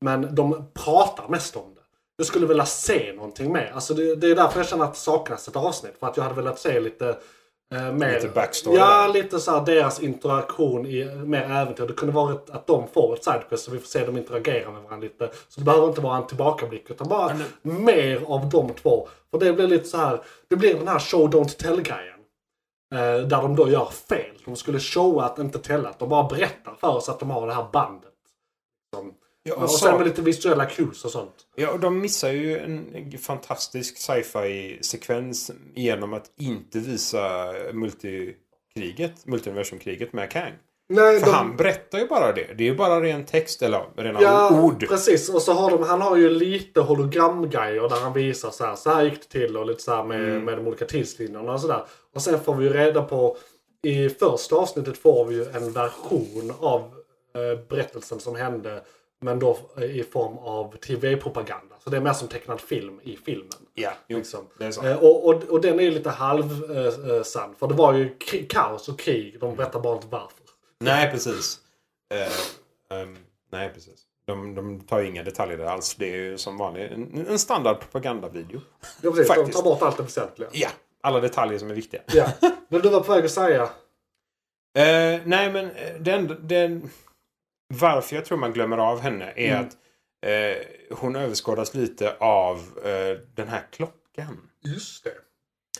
[0.00, 1.80] Men de pratar mest om det.
[2.16, 3.72] Jag skulle vilja se någonting mer.
[3.74, 5.98] Alltså det, det är därför jag känner att det saknas ett avsnitt.
[6.00, 7.16] För att jag hade velat se lite
[7.74, 8.14] eh, mer...
[8.14, 9.12] Lite backstory Ja, där.
[9.12, 11.86] lite så här deras interaktion i mer äventyr.
[11.86, 14.82] Det kunde varit att de får ett sidequest så vi får se dem interagera med
[14.82, 15.30] varandra lite.
[15.48, 19.08] Så det behöver inte vara en tillbakablick utan bara mer av de två.
[19.30, 22.18] För det blir lite så här, det blir den här show don't tell-grejen.
[22.92, 24.36] Eh, där de då gör fel.
[24.44, 25.88] De skulle showa att inte tella.
[25.88, 28.08] Att de bara berättar för oss att de har det här bandet.
[28.94, 29.12] Som,
[29.44, 31.34] Ja, och och sen så- med lite visuella cues och sånt.
[31.56, 40.30] Ja, och de missar ju en fantastisk sci-fi-sekvens genom att inte visa multikriget, multiversumkriget med
[40.30, 40.52] Kang.
[40.88, 42.54] Nej, För han berättar ju bara det.
[42.54, 44.88] Det är ju bara ren text, eller rena Ja, ord.
[44.88, 45.28] precis.
[45.28, 48.90] Och så har de, han har ju lite hologramgrejer där han visar så här, så
[48.90, 50.44] här gick det till och lite så här med, Mm.
[50.44, 51.84] med de olika tidslinjerna och sådär.
[52.14, 53.36] Och sen får vi ju reda på,
[53.82, 56.80] i första avsnittet får vi ju en version av
[57.34, 58.82] eh, berättelsen som hände.
[59.20, 61.74] Men då i form av tv-propaganda.
[61.84, 63.48] Så det är mer som tecknad film i filmen.
[63.74, 64.46] Ja, jo, Liksom.
[64.58, 64.86] det är så.
[64.86, 67.22] Eh, och, och, och den är ju lite halv eh.
[67.58, 68.16] För det var ju
[68.48, 69.40] kaos och krig.
[69.40, 70.38] De berättar bara inte varför.
[70.80, 71.58] Nej, precis.
[72.14, 73.16] Eh, ehm,
[73.52, 74.00] nej, precis.
[74.24, 75.94] De, de tar ju inga detaljer där alls.
[75.94, 78.60] Det är ju som vanligt en, en standard propagandavideo.
[79.02, 79.34] Ja, precis.
[79.36, 80.48] De tar bort allt det väsentliga.
[80.52, 80.68] Ja,
[81.02, 82.00] alla detaljer som är viktiga.
[82.14, 82.32] Ja.
[82.68, 83.62] Men du var på väg att säga?
[84.78, 86.90] Eh, nej, men eh, den, den...
[87.74, 89.60] Varför jag tror man glömmer av henne är Mm.
[89.66, 89.72] att
[90.26, 94.40] eh, hon överskådas lite av eh, den här klockan.
[94.64, 95.12] Just det.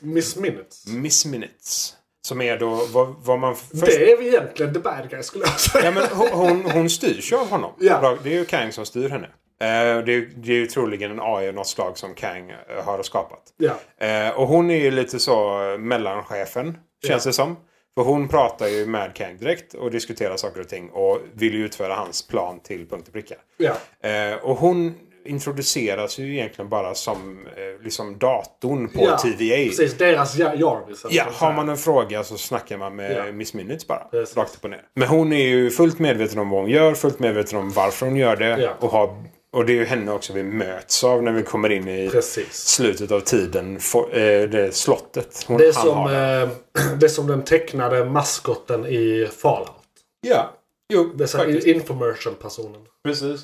[0.01, 0.87] Miss Minutes.
[0.87, 1.97] Miss Minutes.
[2.27, 3.57] Som är då vad, vad man...
[3.57, 5.85] Först, Det är egentligen the bad guy skulle jag säga.
[5.85, 7.73] ja, men hon, hon, hon styrs ju av honom.
[7.81, 8.18] Ja.
[8.23, 9.29] Det är ju Kang som styr henne.
[9.63, 12.85] Eh, det, är, det är ju troligen en AI av något slag som Kang eh,
[12.85, 13.43] har skapat.
[13.57, 14.07] Ja.
[14.07, 17.29] Eh, och hon är ju lite så mellanchefen, känns Ja.
[17.29, 17.57] det som.
[17.95, 21.65] För hon pratar ju med Kang direkt och diskuterar saker och ting och vill ju
[21.65, 23.35] utföra hans plan till punkt och pricka.
[23.57, 23.75] Ja.
[24.43, 24.95] Och hon
[25.25, 27.47] introduceras ju egentligen bara som
[27.85, 29.57] liksom datorn på ja, TVA.
[29.69, 31.07] Precis, deras Ja- Jarvis.
[31.11, 33.33] Ja, har man en fråga så snackar man med Ja.
[33.33, 34.05] Miss Minutes bara.
[34.11, 34.37] Precis.
[34.37, 34.83] Rakt upp och ner.
[34.95, 38.17] Men hon är ju fullt medveten om vad hon gör, fullt medveten om varför hon
[38.17, 38.59] gör det.
[38.63, 38.71] Ja.
[38.81, 39.17] Och, har,
[39.53, 42.53] och det är ju henne också vi möts av när vi kommer in i Precis.
[42.68, 43.80] slutet av tiden.
[43.80, 48.86] For, eh, det slottet hon, Det är, som, eh, det är som den tecknade maskotten
[48.86, 49.70] i Fallout.
[50.20, 50.53] Ja,
[50.92, 52.80] jo, Det är så infomercial-personen.
[53.05, 53.40] Precis.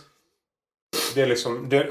[1.14, 1.66] Det är liksom...
[1.68, 1.86] Det,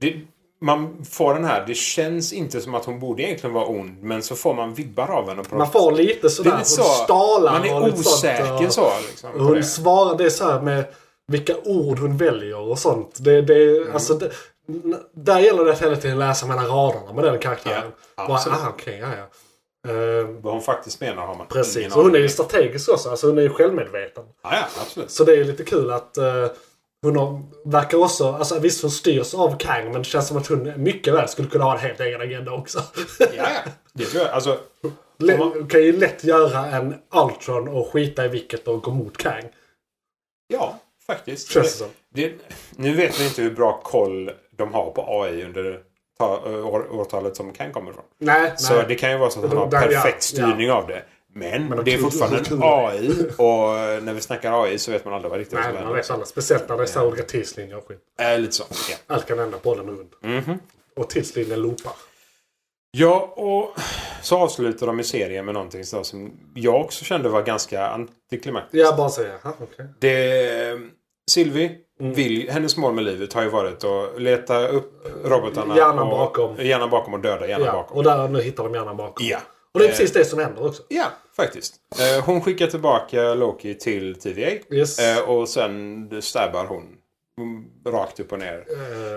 [0.00, 0.14] det,
[0.62, 4.02] man får den här, det känns inte som att hon borde egentligen vara ond.
[4.02, 5.44] Men så får man vibbar av henne.
[5.44, 6.50] På Man får lite Det är sådär.
[6.50, 6.82] lite hon så.
[6.82, 8.90] stalar Man är sånt, osäker och- så.
[9.10, 9.62] Liksom, Hon det.
[9.64, 10.84] svarar, det är så här med
[11.30, 13.16] vilka ord hon väljer och sånt.
[13.24, 13.92] Det, det, Mm.
[13.94, 14.30] alltså, det,
[15.12, 17.92] där gäller det att hela tiden läsa mellan raderna med den karaktären.
[18.16, 19.26] Ja, Bara, ah, okej, ja, ja.
[19.92, 21.96] Eh, Vad hon faktiskt menar har man precis.
[21.96, 23.10] Och hon är ju strategisk också.
[23.10, 24.24] Alltså hon är ju självmedveten.
[24.42, 25.10] Ja, ja, absolut.
[25.10, 26.46] Så det är lite kul att eh,
[27.02, 30.46] hon har, verkar också, alltså visst hon styrs av Kang men det känns som att
[30.46, 32.82] hon mycket väl skulle kunna ha en helt egen agenda också.
[33.18, 33.70] Ja, ja.
[33.92, 34.32] Det tror jag.
[34.32, 34.58] Alltså,
[35.38, 39.44] man- kan ju lätt göra en Ultron och skita i vilket och gå mot Kang.
[40.48, 40.78] ja,
[41.14, 41.50] faktiskt.
[41.50, 41.86] Känns det.
[42.14, 42.32] Det,
[42.76, 45.80] nu vet vi inte hur bra koll de har på AI under
[46.18, 48.04] ta, år, årtalet som kan komma ifrån.
[48.18, 48.84] Nej, Så nej.
[48.88, 51.02] det kan ju vara så att han har ja, perfekt styrning av det.
[51.32, 52.62] Men, Men de det är fortfarande de en.
[52.62, 53.08] AI.
[53.36, 56.28] Och när vi snackar AI så vet man aldrig vad riktigt Nej, man vet aldrig.
[56.28, 58.00] Speciellt när det är så olika tidslinjer och skit.
[58.20, 58.64] Äh, lite så.
[58.90, 58.96] Ja.
[59.06, 60.06] Allt kan hända på den nu.
[60.38, 60.58] Mhm.
[60.96, 61.92] Och tidslinjen loopar.
[62.92, 63.80] Ja, och
[64.22, 68.84] så avslutar de i serien med någonting som jag också kände var ganska antiklimaktiskt.
[68.84, 69.86] Jag bara säger, jaha okej.
[69.98, 70.78] Det,
[71.30, 72.12] Sylvie, Mm.
[72.14, 75.76] vill, hennes mål med livet har ju varit att leta upp robotarna.
[75.76, 76.56] Hjärnan och, bakom.
[76.58, 77.96] Hjärnan bakom och döda hjärnan Ja, bakom.
[77.96, 79.26] och där nu hittar de hjärnan bakom.
[79.26, 79.38] Ja.
[79.74, 80.82] Och det är Eh, precis det som händer också.
[80.88, 81.06] Ja,
[81.36, 81.74] faktiskt.
[82.00, 84.50] Eh, hon skickar tillbaka Loki till TVA.
[84.76, 84.98] Yes.
[84.98, 86.84] Eh, och sen stabbar hon
[87.86, 88.64] rakt upp och ner.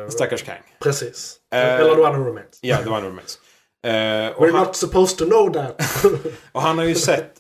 [0.03, 0.61] Eh, Stackars Kang.
[0.83, 1.35] precis.
[1.55, 2.59] Eh, Eller the one who remains.
[2.61, 3.39] Ja, det var en remains.
[3.85, 5.81] Eh, och, We're han, not supposed to know that.
[6.51, 7.33] och han har ju sett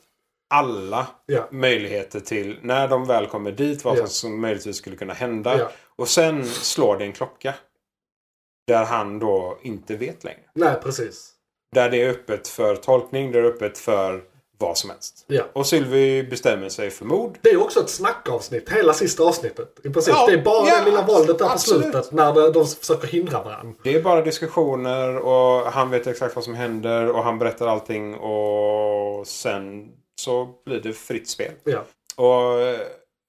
[0.53, 1.47] alla Ja.
[1.51, 4.07] möjligheter till när de väl kommer dit vad Ja.
[4.07, 5.57] som möjligtvis skulle kunna hända.
[5.59, 5.71] Ja.
[5.95, 7.53] Och sen slår det en klocka.
[8.67, 10.39] Där han då inte vet längre.
[10.55, 11.29] Nej, precis.
[11.75, 14.23] Där det är öppet för tolkning, det är öppet för
[14.57, 15.25] vad som helst.
[15.27, 15.43] Ja.
[15.53, 17.37] Och Sylvie bestämmer sig för mord.
[17.41, 19.79] Det är också ett snackavsnitt, hela sista avsnittet.
[19.83, 20.13] I princip.
[20.17, 23.07] Ja, det är bara ja, det lilla våldet där på slutet när de, de försöker
[23.07, 23.73] hindra varandra.
[23.83, 28.15] Det är bara diskussioner och han vet exakt vad som händer och han berättar allting
[28.15, 29.89] och sen
[30.23, 31.51] så blir det fritt spel.
[31.63, 31.83] Ja.
[32.15, 32.79] Och eh,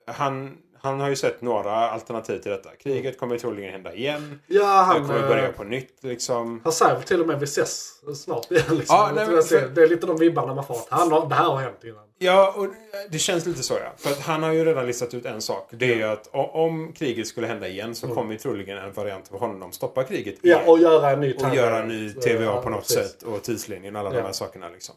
[0.06, 2.70] han, han har ju sett några alternativ till detta.
[2.82, 4.40] Kriget kommer troligen hända igen.
[4.46, 5.06] Ja, Det han...
[5.08, 6.60] kommer börja eh, på nytt liksom.
[6.64, 7.92] Han säger till och med vi ses
[8.24, 8.64] snart igen.
[8.70, 8.96] Liksom.
[8.96, 10.78] Ja, nej, för- Det är lite de vibbarna man får.
[10.90, 12.04] Han, har- det här har hänt innan.
[12.18, 12.66] Ja, och
[13.10, 13.92] det känns lite så ja.
[13.96, 15.68] För att han har ju redan listat ut en sak.
[15.70, 19.32] Det är ju att om kriget skulle hända igen så kommer ju troligen en variant
[19.32, 20.68] av honom stoppa kriget Ja, igen.
[20.68, 22.96] och göra en ny och göra en ny TVA Ja, på något precis.
[22.96, 23.22] sätt.
[23.22, 24.16] Och tidslinjen och alla Ja.
[24.16, 24.94] de här sakerna liksom.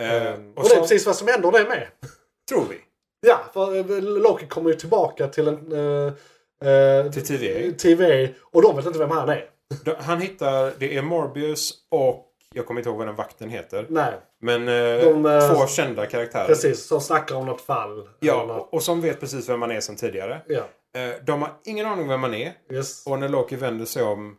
[0.00, 1.86] Eh, och och det så är precis vad som händer det med.
[2.48, 2.76] tror vi.
[3.26, 5.72] Ja, för eh, Loki kommer ju tillbaka till en...
[5.72, 6.12] eh,
[6.70, 7.72] eh, Till TVA.
[7.78, 8.28] TVA.
[8.52, 9.44] Och de vet inte vem han är.
[9.98, 13.86] Han hittar, det är Morbius och jag kommer inte ihåg vad den vakten heter.
[13.88, 16.46] Nej, Men eh, De, två kända karaktärer.
[16.46, 16.86] precis.
[16.86, 17.92] Som snackar om något fall.
[17.92, 18.68] eller Ja, något.
[18.72, 20.40] och, som vet precis vem man är sedan tidigare.
[20.48, 20.62] Ja,
[20.94, 22.52] Eh, de har ingen aning vem man är.
[22.72, 23.06] yes.
[23.06, 24.36] Och när Loki vänder sig om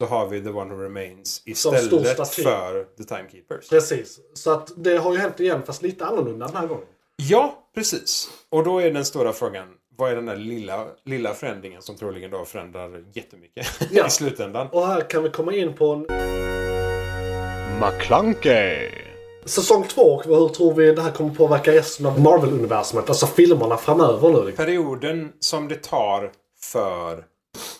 [0.00, 3.68] så har vi The One Who Remains istället för The Timekeepers.
[3.68, 4.18] Precis.
[4.34, 6.84] Så att det har ju hänt igen fast lite annorlunda den här gången.
[7.16, 8.28] Ja, precis.
[8.50, 9.68] Och då är den stora frågan.
[9.96, 14.06] Vad är den där lilla, lilla förändringen som troligen då förändrar jättemycket Ja.
[14.06, 14.68] i slutändan?
[14.72, 16.06] Och här kan vi komma in på en
[17.80, 18.90] McClunkey.
[19.44, 20.22] säsong två.
[20.22, 23.08] Hur tror vi det här kommer påverka resten av Marvel-universumet?
[23.08, 24.44] Alltså filmerna framöver nu.
[24.44, 24.64] Liksom.
[24.64, 27.12] Perioden som det tar för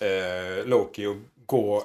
[0.01, 1.83] eh, Loki att gå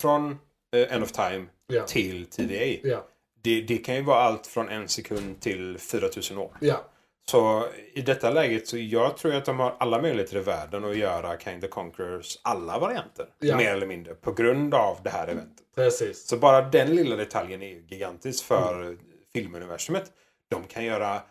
[0.00, 0.30] från
[0.76, 1.84] eh, End of Time Ja.
[1.86, 2.80] till TVA.
[2.88, 3.06] Ja,
[3.42, 6.56] Det, det kan ju vara allt från en sekund till 4000 år.
[6.60, 6.84] ja,
[7.30, 10.96] Så i detta läget så jag tror att de har alla möjligheter i världen att
[10.96, 13.26] göra King the Conquerors alla varianter.
[13.40, 14.14] Mer eller mindre.
[14.14, 15.64] På grund av det här eventet.
[15.74, 16.26] precis.
[16.28, 18.96] Så bara den lilla detaljen är ju gigantisk för
[19.32, 20.04] filmuniversumet.
[20.50, 21.22] De kan göra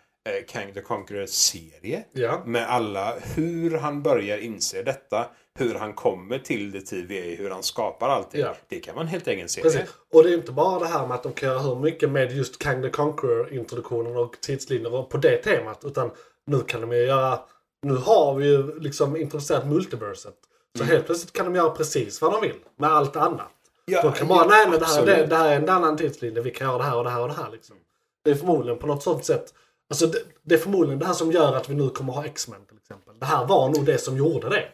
[0.48, 2.04] Kang the Conquerors serie.
[2.12, 2.42] Ja.
[2.46, 5.26] Med alla, hur han börjar inse detta.
[5.60, 8.42] Hur han kommer till det TVA, hur han skapar allting.
[8.42, 8.56] Ja.
[8.68, 9.64] Det kan en helt egen serie.
[9.64, 9.90] Precis.
[10.14, 12.32] Och det är inte bara det här med att de kan göra hur mycket med
[12.32, 15.86] just Kang the Conqueror-introduktionen och tidslinjer på det temat.
[15.86, 16.12] Utan
[16.46, 17.40] nu kan de ju göra...
[17.82, 20.36] Nu har vi ju liksom introducerat multiverset.
[20.78, 20.94] Så Mm.
[20.94, 23.52] helt plötsligt kan de göra precis vad de vill med allt annat.
[23.86, 25.98] Ja, de kan bara, ja, nej men det här, det, det här är en annan
[25.98, 26.42] tidslinje.
[26.42, 27.76] Vi kan göra det här och det här och det här liksom.
[28.24, 29.54] Det är förmodligen på något sånt sätt.
[29.90, 32.66] Alltså det, det är förmodligen det här som gör att vi nu kommer ha X-Men
[32.66, 33.20] till exempel.
[33.20, 34.66] Det här var nog det som gjorde det.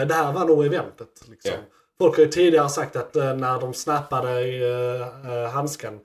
[0.00, 1.08] Eh, Det här var nog eventet.
[1.30, 1.50] Liksom.
[1.52, 1.64] Mm.
[1.68, 1.74] Ja.
[2.04, 6.00] folk har ju tidigare sagt att eh, när de snappade uh, handskan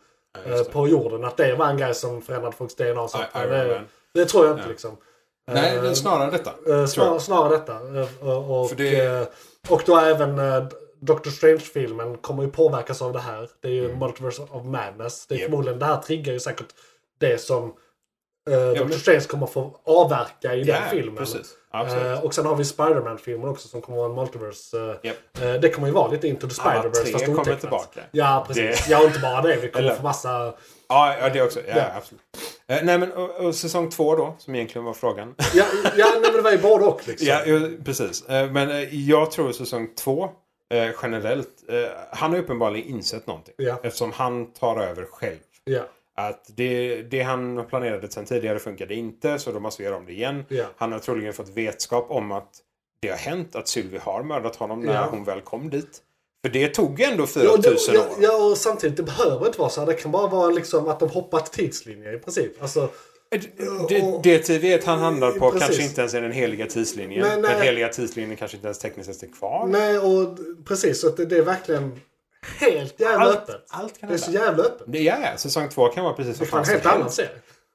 [0.49, 3.07] Ja, på jorden, att det var en grej som förändrade folks DNA.
[3.07, 3.81] Så I- att, eh, Iron det,
[4.13, 4.69] det tror jag inte Ja.
[4.69, 4.97] liksom.
[5.51, 6.51] Nej, det är snarare detta.
[6.87, 7.79] Snar, snarare detta.
[8.21, 9.33] Och, och, För det-
[9.69, 10.39] och då även
[10.99, 13.49] Doctor Strange-filmen kommer ju påverkas av det här.
[13.61, 15.27] Det är ju Multiverse of Madness.
[15.27, 15.41] Det är Mm.
[15.41, 15.49] Japp.
[15.49, 16.67] förmodligen, det här triggar ju säkert
[17.19, 17.73] det som
[18.49, 21.25] eh, Doctor Strange kommer få avverka i den Ja, filmen.
[21.73, 24.77] Eh, och sen har vi Spider-Man-filmen också som kommer vara en multiverse.
[24.77, 25.17] eh, Japp.
[25.41, 27.99] eh, det kommer ju vara lite Into the Spider-Verse fast kommer tillbaka.
[28.11, 28.85] Ja, precis.
[28.85, 29.55] Det- Ja, inte bara det.
[29.61, 30.53] Vi kommer Eller- få massa...
[30.89, 31.59] Ja, ja, det också.
[31.67, 31.83] Ja, Ja.
[31.97, 32.21] absolut.
[32.67, 35.35] Nej, men och, och säsong två då, som egentligen var frågan.
[35.53, 35.65] Ja,
[35.97, 37.27] ja nej, men det var ju både och liksom.
[37.27, 37.39] ja,
[37.85, 38.23] precis.
[38.27, 40.29] Men jag tror säsong två
[41.01, 41.49] generellt.
[42.11, 43.53] Han har uppenbarligen insett någonting.
[43.57, 43.79] Ja.
[43.83, 45.37] Eftersom han tar över själv.
[46.15, 49.97] Ja, Att det, det han planerade sen tidigare funkade inte, så då måste vi göra
[49.97, 50.45] om det igen.
[50.49, 50.65] ja.
[50.77, 52.49] Han har troligen fått vetskap om att
[53.01, 55.07] det har hänt, att Sylvie har mördat honom när Ja.
[55.11, 56.01] hon väl kom dit.
[56.45, 57.29] För det tog ändå Ja, och
[57.63, 58.05] 4000 det, år.
[58.09, 59.85] ja, ja, och samtidigt, det behöver inte vara så.
[59.85, 62.61] Det kan bara vara liksom att de hoppat tidslinjer i princip.
[62.61, 62.89] Alltså,
[63.89, 65.67] Det, det tid vi vet han handlar på Precis.
[65.67, 67.21] kanske inte ens är den heliga tidslinjen.
[67.27, 67.51] Nej, nej.
[67.53, 69.67] Den heliga tidslinjen kanske inte ens tekniskt sett är kvar.
[69.67, 71.01] nej, och precis.
[71.01, 71.99] Så det, det är verkligen
[72.59, 73.65] helt jävla Allt- öppet.
[73.69, 74.83] allt kan det är så jävla öppet.
[74.87, 76.89] Det, ja, ja, säsong två kan vara precis Det vad är fan fan en som
[76.91, 77.29] helt annan serie.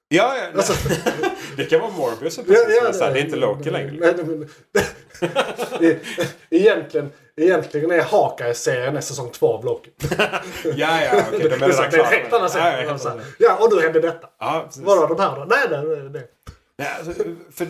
[0.09, 0.47] Ja, ja.
[0.57, 0.89] Alltså-
[1.57, 3.93] det kan vara Morbius som precis ja, ja, det är inte Loki längre.
[3.93, 4.49] Men-
[5.81, 5.99] E-
[6.51, 9.91] egentligen, egentligen är Hawkeye-serien är säsong två av Loki.
[10.64, 11.39] Ja, ja, okej.
[11.41, 12.37] de det, är är så- redan det är en klara helt det.
[12.37, 12.99] annan Ja, ja, serie.
[13.05, 13.25] Ja, annan.
[13.39, 14.29] ja, och då hände detta.
[14.39, 14.69] Ja.
[14.77, 15.45] Vadå de här då?
[15.45, 16.29] Nej, nej, nej.
[16.79, 16.89] nej.
[16.99, 17.66] Alltså, för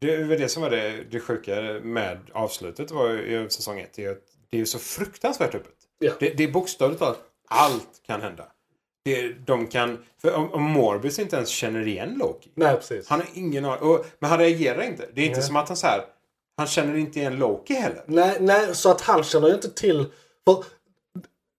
[0.00, 3.90] det var det som var det, det sjuka med avslutet var ju i säsong ett.
[3.94, 4.16] Det är,
[4.50, 5.72] det är ju så fruktansvärt öppet.
[5.98, 6.12] Ja.
[6.20, 7.18] Det, det är bokstavligt talat
[7.48, 8.44] allt kan hända.
[9.04, 12.50] Det, de kan, för om, om Morbius inte ens känner igen Loki.
[12.54, 13.08] Nej, precis.
[13.08, 13.98] Han har ingen aning.
[14.18, 15.08] Men han reagerar inte.
[15.14, 15.46] Det är inte Nej.
[15.46, 16.04] som att han så här.
[16.56, 18.04] Han känner inte igen Loki heller.
[18.06, 20.06] Nej, nej, så att han känner ju inte till...
[20.44, 20.64] För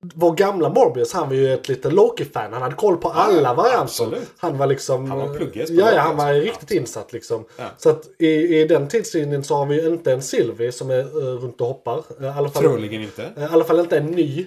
[0.02, 2.54] vår gamla Morbius, han var ju ett lite Loki-fan.
[2.54, 3.84] Han hade koll på alla varianter.
[3.84, 4.32] absolut.
[4.38, 5.12] Han var liksom...
[5.12, 6.41] Han var pluggis på Ja, ja, han var också.
[6.41, 7.45] riktigt insatt liksom.
[7.58, 7.66] Ja.
[7.78, 11.18] Så att i, i den tidslinjen så har vi ju inte en Sylvie som är
[11.18, 12.04] uh, runt och hoppar.
[12.22, 13.34] Uh, alla fall, Troligen inte.
[13.38, 14.45] uh, I alla fall inte en ny.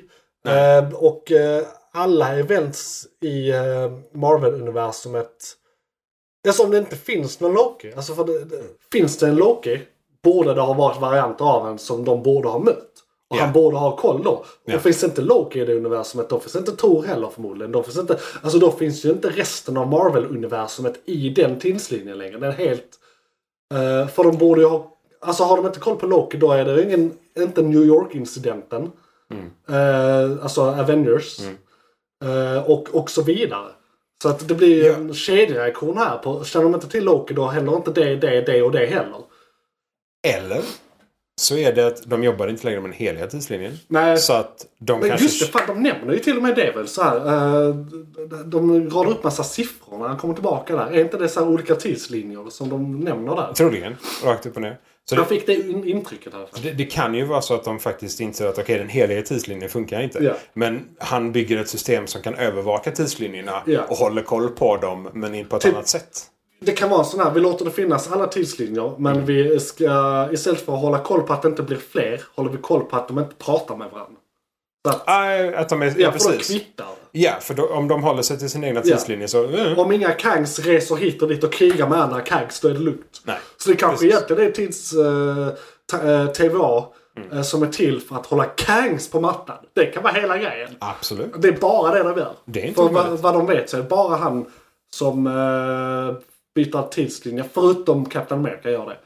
[0.49, 3.53] Uh, och uh, alla events i
[4.13, 5.57] Marvel-universumet...
[6.47, 7.93] Alltså om det inte finns någon Loki.
[7.97, 9.81] Alltså för det, det, finns det en Loki
[10.23, 12.91] borde det ha varit varianter av en som de borde ha mött.
[13.33, 13.45] Och Ja.
[13.45, 14.45] han borde ha koll då.
[14.64, 14.76] Ja.
[14.76, 17.72] Och finns inte Loki i det universumet, då finns inte Tor heller förmodligen.
[17.72, 22.39] Då finns, inte, alltså då finns ju inte resten av Marvel-universumet i den tidslinjen längre.
[22.39, 22.85] Den är helt...
[23.74, 24.89] eh, för de borde ju ha...
[25.20, 28.91] Alltså har de inte koll på Loki då är det ingen, inte New York-incidenten.
[29.70, 31.41] Eh, alltså Avengers.
[32.24, 33.68] Eh, och, och så vidare.
[34.22, 34.95] Så att det blir Ja.
[34.95, 36.18] en kedjereaktion här.
[36.18, 39.20] På, känner de inte till Loki då händer inte det, det, det och det heller.
[40.26, 40.61] Eller
[41.43, 43.78] så är det att de jobbar inte längre med den heliga tidslinjen.
[43.88, 45.26] Nej, Så att de Men kanske...
[45.26, 47.16] just det, fan, de nämner ju till och med det väl så här.
[47.68, 47.74] eh,
[48.47, 50.86] de- radar upp massa siffror när han kommer tillbaka där.
[50.86, 53.53] Är inte det så här olika tidslinjer som de nämner där?
[53.53, 53.97] Troligen.
[54.24, 54.76] Rakt upp och ner.
[55.05, 56.47] Så Jag det, fick det in- intrycket här.
[56.62, 59.68] det, det kan ju vara så att de faktiskt inser att okej, den heliga tidslinjen
[59.70, 60.24] funkar inte.
[60.24, 60.32] Ja.
[60.55, 63.80] Men han bygger ett system som kan övervaka tidslinjerna Ja.
[63.88, 66.22] och håller koll på dem, men på ett Typ- annat sätt.
[66.65, 70.61] Det kan vara sån här, vi låter det finnas alla tidslinjer men vi ska istället
[70.61, 73.09] för att hålla koll på att det inte blir fler, håller vi koll på att
[73.09, 74.17] de inte pratar med varandra.
[74.89, 76.47] Så att, Ah, att de är, ja, ja, för då precis.
[76.49, 76.87] kvittar.
[77.13, 78.97] Ja, för då, om de håller sig till sin egna Ja.
[78.97, 79.45] tidslinje så...
[79.51, 82.73] eh, Om inga Kangs reser hit och dit och krigar med andra Kangs, då är
[82.73, 83.21] det lugnt.
[83.25, 83.37] Nej.
[83.57, 84.13] Så det kanske Precis.
[84.13, 85.49] egentligen är tids eh,
[85.93, 86.85] ta- eh, TVA
[87.17, 87.33] Mm.
[87.33, 89.57] eh, som är till för att hålla Kangs på mattan.
[89.75, 90.71] Det kan vara hela grejen.
[90.79, 91.33] Absolut.
[91.39, 92.33] Det är bara det de gör.
[92.45, 94.47] Det är inte För vad, vad de vet så är det bara han
[94.95, 96.15] som uh,
[96.55, 97.45] byter tidslinje.
[97.55, 98.99] Förutom Captain America gör det.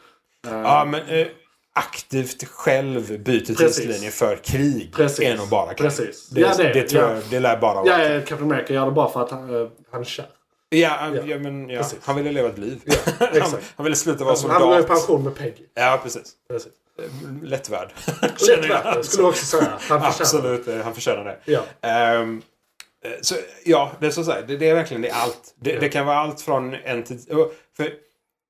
[0.51, 1.27] Eh, Ja, men eh,
[1.75, 3.77] aktivt själv byter Precis.
[3.77, 5.21] tidslinje för krig Precis.
[5.21, 5.79] är nog bara krig.
[5.89, 6.29] Precis.
[6.29, 7.11] Det, Ja, det- det, tror ja.
[7.15, 9.63] jag, det lär bara ja, vara ja, Captain America gör det bara för att han,
[9.63, 10.27] eh, han är kär.
[10.69, 11.23] Ja, Ja.
[11.27, 11.83] ja, men ja.
[12.03, 12.81] Han ville leva ett liv.
[13.19, 14.87] han, han ville sluta vara Han går i soldat.
[14.89, 15.63] pension med Peggy.
[15.75, 16.33] Ja, precis.
[16.51, 16.73] Precis.
[16.99, 17.05] Eh,
[17.43, 17.93] Lättvärd.
[18.23, 19.63] Lätt värt, skulle jag också säga.
[19.71, 20.07] Han förtjänar.
[20.09, 21.39] Absolut, eh, han förtjänar det.
[21.45, 21.61] Ja.
[21.91, 22.27] Eh,
[23.21, 23.35] så,
[23.65, 24.43] ja, det är så att säga.
[24.47, 25.55] Det, det är verkligen det är allt.
[25.57, 27.19] Det, det kan vara allt från en till...
[27.77, 27.95] För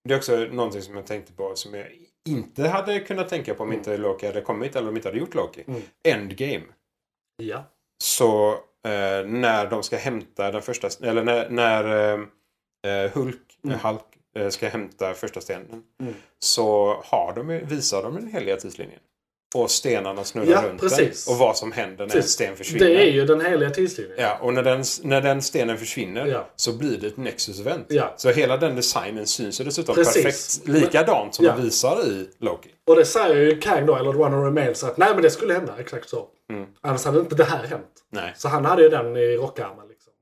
[0.04, 1.86] det är också någonting som jag tänkte på som jag
[2.28, 5.34] inte hade kunnat tänka på om inte Loki hade kommit eller om inte hade gjort
[5.34, 5.64] Loki.
[5.66, 5.82] Mm.
[6.08, 6.64] Endgame.
[7.42, 7.64] Ja.
[8.04, 8.52] Så
[8.84, 10.88] eh, när de ska hämta den första...
[11.02, 12.20] Eller när, när eh,
[12.92, 13.76] eh, Hulk, Mm.
[13.76, 14.02] eh, Hulk
[14.36, 15.82] eh, ska hämta första stenen.
[16.00, 16.14] Mm.
[16.38, 19.00] Så har de, visar de den heliga tidslinjen.
[19.62, 21.24] Och stenarna snurrar Ja, runt precis.
[21.24, 21.34] den.
[21.34, 22.30] Och vad som händer när en Precis.
[22.32, 22.86] sten försvinner.
[22.86, 24.16] Det är ju den heliga tidslinjen.
[24.18, 26.46] Ja, och när den, när den stenen försvinner Ja.
[26.56, 27.84] så blir det ett Nexus-event.
[27.88, 28.14] Ja.
[28.16, 30.22] Så hela den designen syns ju dessutom Precis.
[30.62, 31.52] perfekt likadant som Ja.
[31.56, 32.68] de visar i Loki.
[32.86, 35.30] Och det säger ju Kang då, eller The One Who Remains, att nej men det
[35.30, 35.74] skulle hända.
[35.78, 36.28] Exakt så.
[36.52, 36.66] Mm.
[36.80, 37.86] Annars hade inte det här hänt.
[38.12, 38.34] Nej.
[38.36, 39.88] Så han hade ju den i rockärmen.
[39.88, 40.12] Liksom.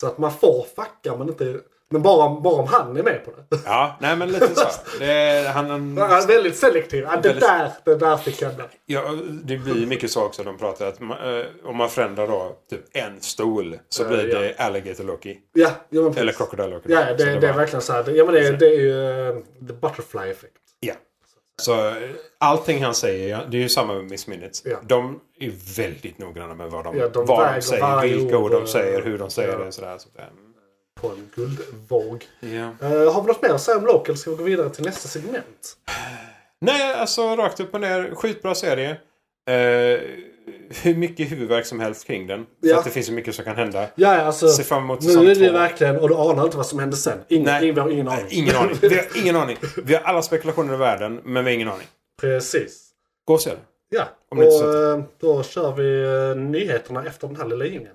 [0.00, 1.60] Så att man får fucka men inte...
[1.94, 3.56] Men bara, om- bara om han är med på det.
[3.64, 4.66] Ja, nej men lite så.
[4.98, 7.04] Det, är- han, Han är väldigt selektiv.
[7.04, 8.64] Ja, det Väldigt- där, det där fick hända.
[8.86, 9.02] ja,
[9.44, 10.42] det blir mycket så också.
[10.42, 14.34] De pratar att man, eh, om man förändrar då typ en stol så Eh, blir
[14.34, 14.40] ja.
[14.40, 15.38] det Alligator Loki.
[15.52, 16.32] Ja, ja men Eller.
[16.32, 16.92] Crocodile Loki.
[16.92, 18.10] Ja, Så det, det, är verkligen så här.
[18.10, 19.38] Ja men det, det är ju uh,
[19.68, 20.52] the butterfly effect.
[20.80, 20.94] Ja.
[21.62, 21.94] Så
[22.40, 24.62] allting han säger, det är ju samma med Miss Minutes.
[24.64, 24.76] Ja.
[24.82, 28.66] De är väldigt noggranna med vad de, Ja, de vad de säger, vilka ord de
[28.66, 29.64] säger, hur de säger ja.
[29.64, 29.72] det.
[29.72, 30.28] Sådär, så, där.
[31.04, 32.24] På en guldvåg.
[32.42, 34.16] Uh, har vi något mer att säga om Local?
[34.16, 35.76] Ska vi gå vidare till nästa segment?
[36.60, 38.14] Nej, alltså rakt upp och ner.
[38.14, 38.90] Skitbra serie.
[39.50, 40.00] Eh,
[40.82, 42.46] hur mycket huvudvärk som helst kring den.
[42.60, 42.78] För Ja.
[42.78, 43.86] att det finns så mycket som kan hända.
[43.94, 44.48] Ja, alltså.
[44.48, 45.52] Se fram emot Nu är det två.
[45.52, 47.18] verkligen, och du anar inte vad som hände sen.
[47.28, 47.72] Ingen, Nej.
[47.72, 48.26] vi har ingen aning.
[48.30, 48.76] Ingen aning.
[48.80, 49.56] Vi har ingen aning.
[49.84, 51.86] Vi har alla spekulationer i världen, men vi har ingen aning.
[52.20, 52.88] Precis.
[53.24, 53.56] Gå och se det.
[53.88, 57.94] Ja, Om och eh, då kör vi eh, nyheterna efter den här lilla jingeln.